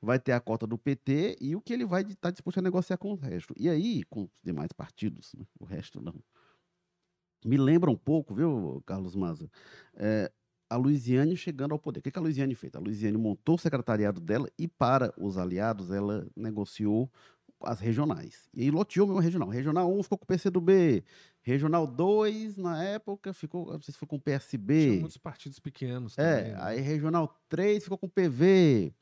[0.00, 2.62] vai ter a cota do PT e o que ele vai estar tá disposto a
[2.62, 3.54] negociar com o resto.
[3.56, 6.14] E aí, com os demais partidos, né, o resto não.
[7.44, 9.50] Me lembra um pouco, viu, Carlos Maza,
[9.94, 10.30] é,
[10.68, 12.00] a Luiziane chegando ao poder.
[12.00, 12.74] O que, que a Luiziane fez?
[12.74, 17.10] A Luiziane montou o secretariado dela e, para os aliados, ela negociou
[17.60, 18.48] as regionais.
[18.52, 19.48] E aí loteou mesmo a regional.
[19.48, 21.04] Regional 1 ficou com o PCdoB.
[21.42, 24.82] Regional 2, na época, ficou, não sei se foi com o PSB.
[24.82, 26.52] Tinha muitos partidos pequenos é, também.
[26.52, 26.60] É, né?
[26.60, 28.92] aí Regional 3 ficou com o PV.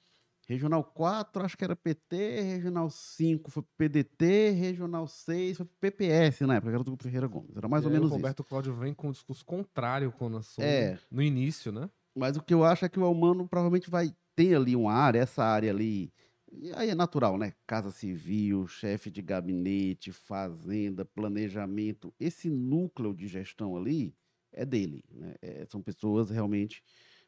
[0.47, 6.57] Regional 4, acho que era PT, Regional 5 foi PDT, Regional 6 foi PPS na
[6.57, 7.57] época, era do Grupo Ferreira Gomes.
[7.57, 8.15] Era mais e ou menos isso.
[8.15, 8.49] O Roberto isso.
[8.49, 10.99] Cláudio vem com um discurso contrário com a sua, é.
[11.11, 11.89] no início, né?
[12.15, 15.21] Mas o que eu acho é que o Almano provavelmente vai ter ali uma área,
[15.21, 16.13] essa área ali.
[16.53, 17.53] E aí é natural, né?
[17.67, 22.15] Casa Civil, chefe de gabinete, fazenda, planejamento.
[22.21, 24.15] Esse núcleo de gestão ali
[24.53, 25.03] é dele.
[25.11, 25.35] Né?
[25.43, 26.83] É, são pessoas realmente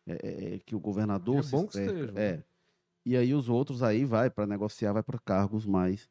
[0.07, 1.45] é, é, é que o governador.
[1.45, 2.13] É bom que esteja.
[2.15, 2.37] É.
[2.37, 2.45] Né?
[3.07, 6.09] E aí os outros aí vai para negociar, vai para cargos mais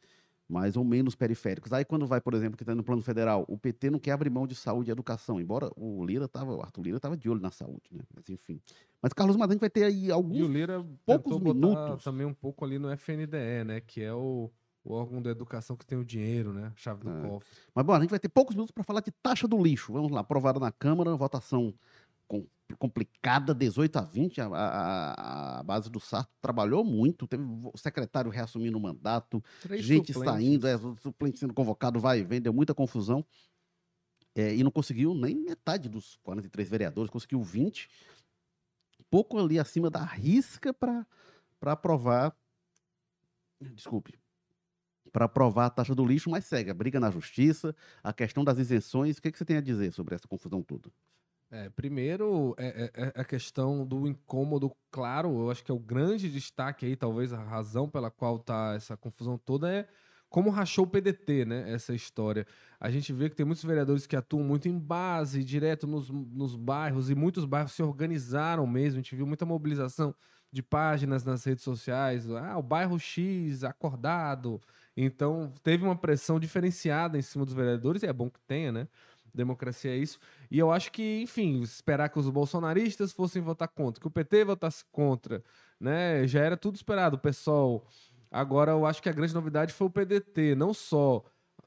[0.47, 1.73] mais ou menos periféricos.
[1.73, 4.29] Aí quando vai, por exemplo, que está no plano federal, o PT não quer abrir
[4.29, 7.41] mão de saúde e educação, embora o Lira tava, o Arthur Lira estava de olho
[7.41, 8.03] na saúde, né?
[8.15, 8.61] Mas enfim.
[9.01, 12.63] Mas Carlos Madanho vai ter aí alguns e o Lira poucos minutos também um pouco
[12.63, 14.51] ali no FNDE, né, que é o,
[14.83, 17.21] o órgão da educação que tem o dinheiro, né, a chave do é.
[17.21, 17.49] cofre.
[17.73, 19.91] Mas bom, a gente vai ter poucos minutos para falar de taxa do lixo.
[19.91, 21.73] Vamos lá, aprovada na Câmara, votação
[22.79, 24.41] complicada, 18 a 20.
[24.41, 29.83] A, a, a base do Sarto trabalhou muito, teve o secretário reassumindo o mandato, Três
[29.83, 30.23] gente suplentes.
[30.23, 33.25] saindo, é, o suplente sendo convocado, vai e vem, deu muita confusão.
[34.35, 37.89] é, e não conseguiu nem metade dos 43 vereadores, conseguiu 20,
[39.09, 41.05] pouco ali acima da risca para
[41.61, 42.35] aprovar.
[43.61, 44.19] Desculpe.
[45.11, 48.57] Para aprovar a taxa do lixo, mas segue a briga na justiça, a questão das
[48.59, 49.17] isenções.
[49.17, 50.91] O que, que você tem a dizer sobre essa confusão toda?
[51.55, 55.79] É, primeiro, é, é, é, a questão do incômodo, claro, eu acho que é o
[55.79, 59.87] grande destaque aí, talvez a razão pela qual tá essa confusão toda é
[60.27, 61.71] como rachou o PDT, né?
[61.71, 62.45] Essa história.
[62.77, 66.57] A gente vê que tem muitos vereadores que atuam muito em base, direto nos, nos
[66.57, 68.99] bairros, e muitos bairros se organizaram mesmo.
[68.99, 70.13] A gente viu muita mobilização
[70.51, 72.29] de páginas nas redes sociais.
[72.31, 74.59] Ah, o bairro X acordado.
[74.97, 78.87] Então, teve uma pressão diferenciada em cima dos vereadores, e é bom que tenha, né?
[79.35, 80.17] Democracia é isso.
[80.49, 84.45] E eu acho que, enfim, esperar que os bolsonaristas fossem votar contra, que o PT
[84.45, 85.43] votasse contra,
[85.79, 86.25] né?
[86.27, 87.19] Já era tudo esperado.
[87.19, 87.85] Pessoal
[88.35, 91.23] Agora, eu acho que a grande novidade foi o PDT, não só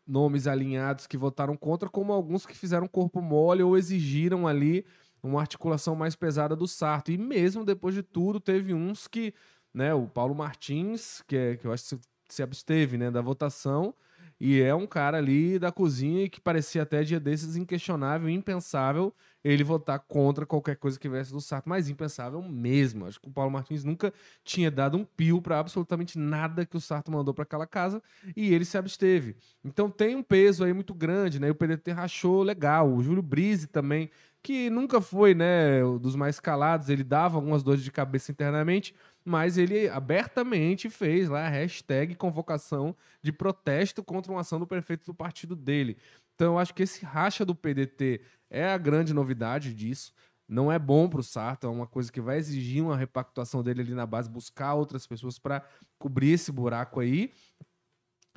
[0.06, 4.84] nomes alinhados que votaram contra, como alguns que fizeram corpo mole ou exigiram ali
[5.22, 7.10] uma articulação mais pesada do Sarto.
[7.10, 9.32] E mesmo depois de tudo, teve uns que,
[9.72, 13.94] né, o Paulo Martins, que, é, que eu acho que se absteve né, da votação,
[14.40, 19.12] e é um cara ali da cozinha que parecia até dia desses inquestionável, impensável
[19.42, 21.68] ele votar contra qualquer coisa que viesse do Sarto.
[21.68, 23.06] Mas impensável mesmo.
[23.06, 24.12] Acho que o Paulo Martins nunca
[24.44, 28.00] tinha dado um pio para absolutamente nada que o Sarto mandou para aquela casa
[28.36, 29.36] e ele se absteve.
[29.64, 31.48] Então tem um peso aí muito grande, né?
[31.48, 32.92] E o PDT rachou legal.
[32.92, 34.10] O Júlio Brise também,
[34.42, 38.94] que nunca foi, né, dos mais calados, ele dava algumas dores de cabeça internamente,
[39.28, 45.04] mas ele abertamente fez lá a hashtag convocação de protesto contra uma ação do prefeito
[45.04, 45.98] do partido dele.
[46.34, 50.14] Então eu acho que esse racha do PDT é a grande novidade disso.
[50.48, 53.82] Não é bom para o Sarto, é uma coisa que vai exigir uma repactuação dele
[53.82, 55.62] ali na base, buscar outras pessoas para
[55.98, 57.30] cobrir esse buraco aí.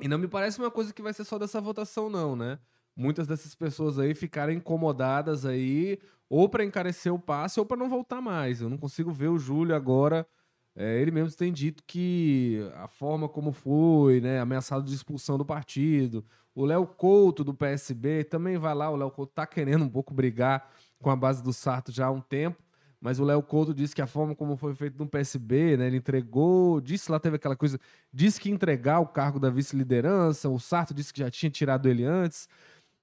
[0.01, 2.59] E não me parece uma coisa que vai ser só dessa votação, não, né?
[2.93, 7.87] Muitas dessas pessoas aí ficarem incomodadas aí, ou para encarecer o passe, ou para não
[7.87, 8.59] voltar mais.
[8.59, 10.27] Eu não consigo ver o Júlio agora
[10.75, 15.45] é, ele mesmo tem dito que a forma como foi, né, ameaçado de expulsão do
[15.45, 16.25] partido.
[16.55, 18.89] O Léo Couto, do PSB, também vai lá.
[18.89, 20.69] O Léo Couto tá querendo um pouco brigar
[20.99, 22.61] com a base do Sarto já há um tempo.
[23.01, 25.97] Mas o Léo Couto disse que a forma como foi feito no PSB, né, ele
[25.97, 27.79] entregou, disse lá, teve aquela coisa,
[28.13, 32.05] disse que entregar o cargo da vice-liderança, o Sarto disse que já tinha tirado ele
[32.05, 32.47] antes.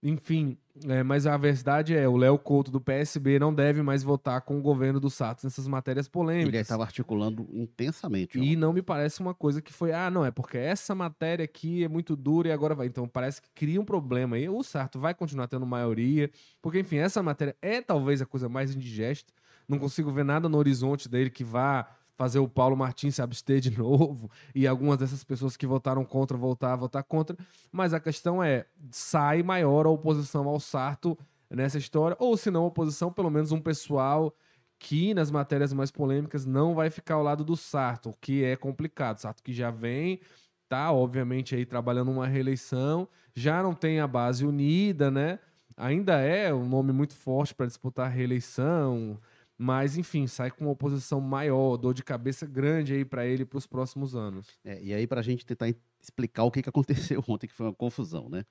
[0.03, 4.41] Enfim, é, mas a verdade é, o Léo Couto do PSB não deve mais votar
[4.43, 6.55] com o governo do Santos nessas matérias polêmicas.
[6.55, 8.39] Ele estava articulando intensamente.
[8.39, 8.59] E ó.
[8.59, 11.89] não me parece uma coisa que foi, ah, não, é porque essa matéria aqui é
[11.89, 12.87] muito dura e agora vai.
[12.87, 14.49] Então parece que cria um problema aí.
[14.49, 16.31] O Sarto vai continuar tendo maioria,
[16.63, 19.33] porque, enfim, essa matéria é talvez a coisa mais indigesta.
[19.69, 21.87] Não consigo ver nada no horizonte dele que vá
[22.19, 26.37] fazer o Paulo Martins se abster de novo e algumas dessas pessoas que votaram contra
[26.37, 27.37] voltar a votar contra.
[27.71, 31.17] Mas a questão é: sai maior a oposição ao Sarto
[31.49, 34.35] nessa história, ou se não, oposição, pelo menos um pessoal
[34.79, 39.19] que nas matérias mais polêmicas não vai ficar ao lado do Sarto, que é complicado.
[39.19, 40.21] Sarto que já vem,
[40.69, 45.39] tá, obviamente, aí trabalhando uma reeleição, já não tem a base unida, né?
[45.77, 49.19] Ainda é um nome muito forte para disputar a reeleição.
[49.61, 53.59] Mas, enfim, sai com uma oposição maior, dor de cabeça grande aí para ele para
[53.59, 54.47] os próximos anos.
[54.65, 55.69] É, e aí, para a gente tentar
[56.01, 58.47] explicar o que, que aconteceu ontem, que foi uma confusão, né?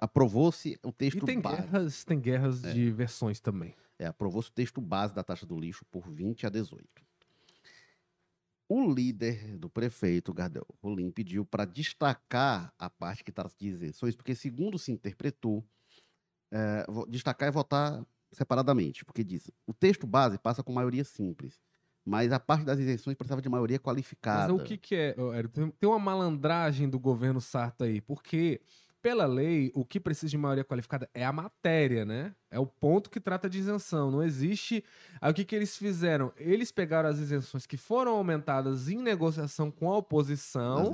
[0.00, 1.62] Aprovou-se o texto e tem base.
[1.62, 2.72] Guerras, tem guerras é.
[2.72, 3.74] de versões também.
[3.98, 6.86] É, aprovou-se o texto base da taxa do lixo por 20 a 18.
[8.70, 14.16] O líder do prefeito, Gardel Rolim, pediu para destacar a parte que trata de isenções,
[14.16, 15.62] porque, segundo se interpretou,
[16.50, 18.02] é, destacar é votar
[18.32, 21.60] separadamente, porque diz, o texto base passa com maioria simples,
[22.04, 24.52] mas a parte das isenções precisava de maioria qualificada.
[24.52, 25.14] Mas o que, que é,
[25.78, 28.60] Tem uma malandragem do governo Sarto aí, porque
[29.00, 32.34] pela lei, o que precisa de maioria qualificada é a matéria, né?
[32.50, 34.10] É o ponto que trata de isenção.
[34.10, 34.82] Não existe.
[35.20, 36.32] Aí o que, que eles fizeram?
[36.38, 40.92] Eles pegaram as isenções que foram aumentadas em negociação com a oposição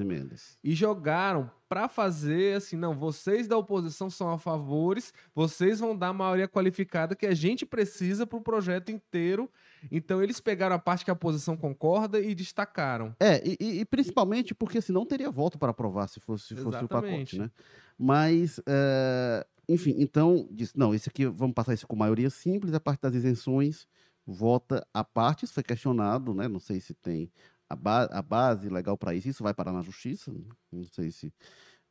[0.62, 6.08] e jogaram para fazer assim: não, vocês da oposição são a favores, vocês vão dar
[6.08, 9.48] a maioria qualificada que a gente precisa para o projeto inteiro.
[9.92, 13.14] Então eles pegaram a parte que a oposição concorda e destacaram.
[13.20, 16.88] É, e, e principalmente porque senão teria voto para aprovar se fosse, se fosse o
[16.88, 17.50] pacote, né?
[17.98, 22.80] Mas, uh, enfim, então, disse, não, esse aqui, vamos passar isso com maioria simples, a
[22.80, 23.86] parte das isenções,
[24.26, 26.48] vota a parte, isso foi questionado, né?
[26.48, 27.30] Não sei se tem
[27.68, 30.32] a, ba a base legal para isso, isso vai parar na justiça,
[30.70, 31.32] não sei se...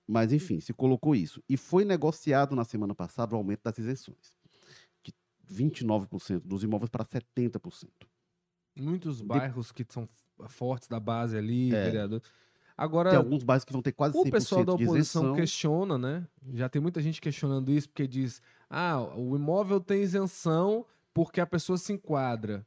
[0.05, 1.41] Mas, enfim, se colocou isso.
[1.47, 4.37] E foi negociado na semana passada o aumento das isenções.
[5.01, 5.13] De
[5.49, 7.89] 29% dos imóveis para 70%.
[8.75, 9.73] Muitos bairros de...
[9.73, 10.09] que são
[10.49, 11.85] fortes da base ali, é.
[11.85, 12.21] vereador
[12.83, 16.27] Agora, tem alguns bairros que vão ter quase 100% O pessoal da oposição questiona, né?
[16.53, 21.45] Já tem muita gente questionando isso, porque diz: Ah, o imóvel tem isenção porque a
[21.45, 22.65] pessoa se enquadra.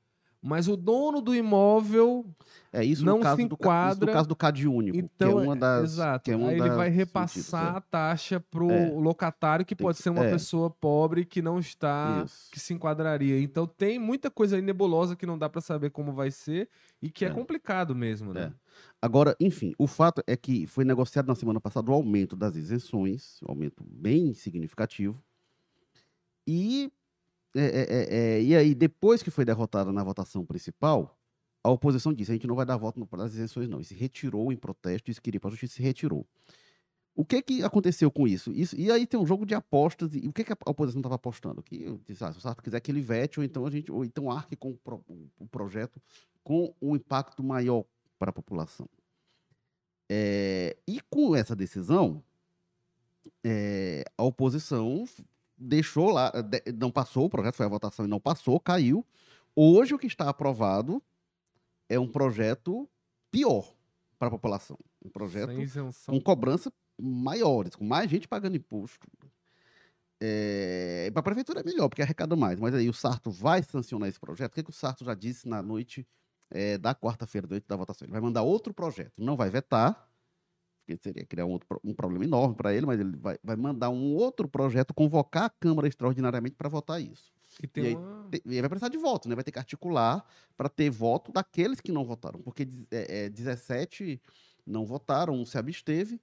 [0.49, 2.25] Mas o dono do imóvel
[2.73, 5.39] É isso Não se do, ca- isso enquadra, no caso do CAD único, Então, que
[5.39, 5.85] é uma das.
[5.95, 6.31] exato.
[6.31, 7.79] é uma Aí ele das vai sentidos, repassar é.
[7.79, 8.91] a taxa pro É.
[8.93, 10.31] locatário, que pode que- ser uma é.
[10.31, 12.51] pessoa pobre que não está, Isso.
[12.53, 13.41] que se enquadraria.
[13.41, 16.69] Então tem muita coisa aí nebulosa que não dá pra saber como vai ser
[17.03, 17.31] e que é, É.
[17.33, 18.53] complicado mesmo, né?
[19.01, 23.39] Agora, enfim, o fato é que foi negociado na semana passada o aumento das isenções,
[23.43, 25.23] um aumento bem significativo.
[26.47, 26.91] E,
[27.55, 31.19] é, é, é, é, e aí, depois que foi derrotada na votação principal,
[31.63, 33.81] a oposição disse: a gente não vai dar voto para as isenções, não.
[33.81, 36.27] E se retirou em protesto, disse que iria para a justiça e se retirou.
[37.15, 38.53] O que, que aconteceu com isso?
[38.53, 38.79] isso?
[38.79, 40.15] E aí tem um jogo de apostas.
[40.15, 41.63] E o que, que a oposição estava apostando?
[41.63, 44.05] Que disse, ah, se o Sarto quiser que ele vete, ou então a gente, ou
[44.05, 45.03] então arque com o, pro-
[45.39, 46.01] o projeto
[46.45, 47.85] com um impacto maior
[48.19, 48.89] para a população.
[50.09, 52.23] É, e com essa decisão,
[53.45, 55.05] é, a oposição
[55.59, 56.33] deixou lá,
[56.79, 59.05] não passou, o projeto foi a votação e não passou, caiu.
[59.55, 61.03] Hoje o que está aprovado
[61.89, 62.89] é um projeto
[63.31, 63.75] pior
[64.19, 64.79] para a população.
[65.05, 65.53] Um projeto
[66.07, 69.07] com cobrança maiores, com mais gente pagando imposto.
[70.21, 72.59] É, para a prefeitura é melhor, porque arrecada mais.
[72.59, 74.53] Mas aí o Sarto vai sancionar esse projeto.
[74.53, 76.07] O que, que o Sarto já disse na noite
[76.51, 78.07] é, da quarta-feira, noite da votação?
[78.07, 79.23] Ele vai mandar outro projeto.
[79.23, 80.09] Não vai vetar,
[80.87, 83.91] porque seria criar um, outro um problema enorme para ele, mas ele vai, vai mandar
[83.91, 87.33] um outro projeto, convocar a Câmara extraordinariamente para votar isso.
[87.63, 88.29] E tem e aí uma...
[88.31, 89.35] Te- vai precisar de voto, né?
[89.35, 90.25] Vai ter que articular
[90.57, 92.41] para ter voto daqueles que não votaram.
[92.41, 94.21] Porque é, é, 17
[94.67, 96.21] não votaram, um se absteve.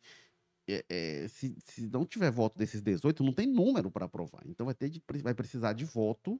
[0.65, 4.43] É, é, se, se não tiver voto desses 18, não tem número para aprovar.
[4.45, 6.39] Então vai, ter de, vai precisar de voto.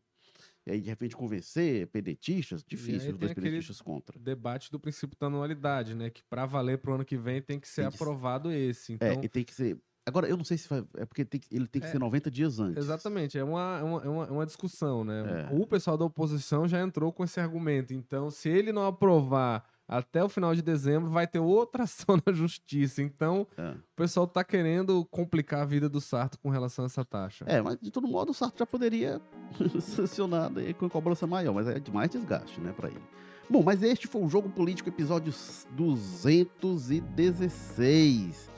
[0.66, 4.18] E aí, de repente, convencer pedetistas, difícil, os dois pedetistas contra.
[4.18, 6.10] debate do princípio da anualidade, né?
[6.10, 8.94] Que pra valer pro ano que vem tem que ser Tem que aprovado esse.
[8.94, 9.78] Então, É, e tem que ser.
[10.06, 10.84] Agora, eu não sei se vai.
[10.98, 12.78] É porque tem que- ele tem que É, ser 90 dias antes.
[12.78, 15.48] Exatamente, é uma, é uma, é uma, é uma discussão, né?
[15.50, 15.56] É.
[15.56, 17.94] O pessoal da oposição já entrou com esse argumento.
[17.94, 21.84] Então, se ele não aprovar até o final de dezembro, vai ter outra
[22.16, 23.02] ação na justiça.
[23.02, 23.72] Então, É.
[23.72, 27.46] o pessoal tá querendo complicar a vida do Sarto com relação a essa taxa.
[27.48, 29.22] É, mas de todo modo o Sarto já poderia
[29.82, 33.02] sancionar daí com cobrança maior, mas é de mais desgaste, né, pra ele.
[33.50, 35.34] Bom, mas este foi o Jogo Político, episódio
[35.76, 38.50] 216.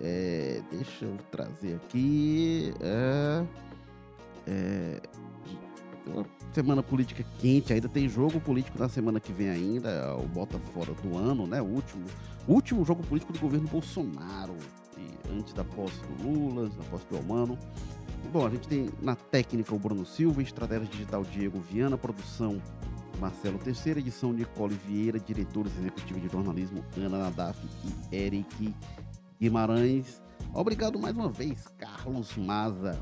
[0.00, 2.72] É, deixa eu trazer aqui.
[2.80, 3.44] É,
[4.46, 5.00] é,
[6.52, 10.92] semana política quente, ainda tem jogo político na semana que vem ainda, o bota fora
[10.92, 11.60] do ano, né?
[11.60, 12.04] O último,
[12.46, 14.56] último jogo político do governo Bolsonaro,
[14.96, 17.58] e antes da posse do Lula, antes da posse do Almano.
[18.32, 22.60] Bom, a gente tem na técnica o Bruno Silva, estratégia digital Diego Viana, produção
[23.20, 27.58] Marcelo Terceira, edição Nicole Vieira, diretores executivos de jornalismo Ana Nadaf
[28.10, 28.74] e Eric
[29.40, 30.20] Guimarães.
[30.52, 32.98] Obrigado mais uma vez, Carlos Maza.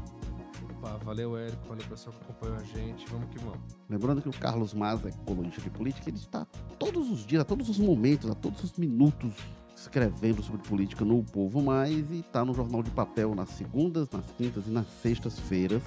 [1.05, 1.69] Valeu, Érico.
[1.69, 3.07] Valeu, pessoal que acompanhou a gente.
[3.11, 3.77] Vamos que vamos.
[3.89, 6.47] Lembrando que o Carlos Maza é colunista de política, ele está
[6.79, 9.35] todos os dias, a todos os momentos, a todos os minutos
[9.77, 14.25] escrevendo sobre política no Povo Mais e está no Jornal de Papel nas segundas, nas
[14.33, 15.83] quintas e nas sextas-feiras.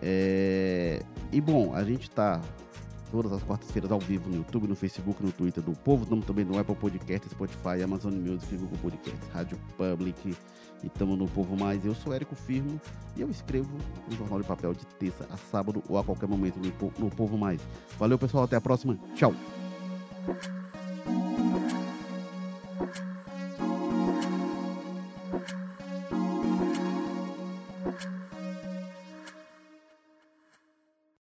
[0.00, 1.02] É,
[1.32, 2.40] E bom, a gente está
[3.10, 6.44] todas as quartas-feiras ao vivo no YouTube, no Facebook, no Twitter do Povo, estamos também
[6.44, 10.34] no Apple Podcast, Spotify, Amazon Music, Google Podcast, Rádio Public
[10.82, 11.84] e estamos no Povo Mais.
[11.84, 12.80] Eu sou Érico Firmo
[13.16, 13.70] e eu escrevo
[14.08, 16.58] no Jornal de Papel de terça a sábado ou a qualquer momento
[16.98, 17.60] no Povo Mais.
[17.98, 18.44] Valeu, pessoal.
[18.44, 18.98] Até a próxima.
[19.14, 19.34] Tchau.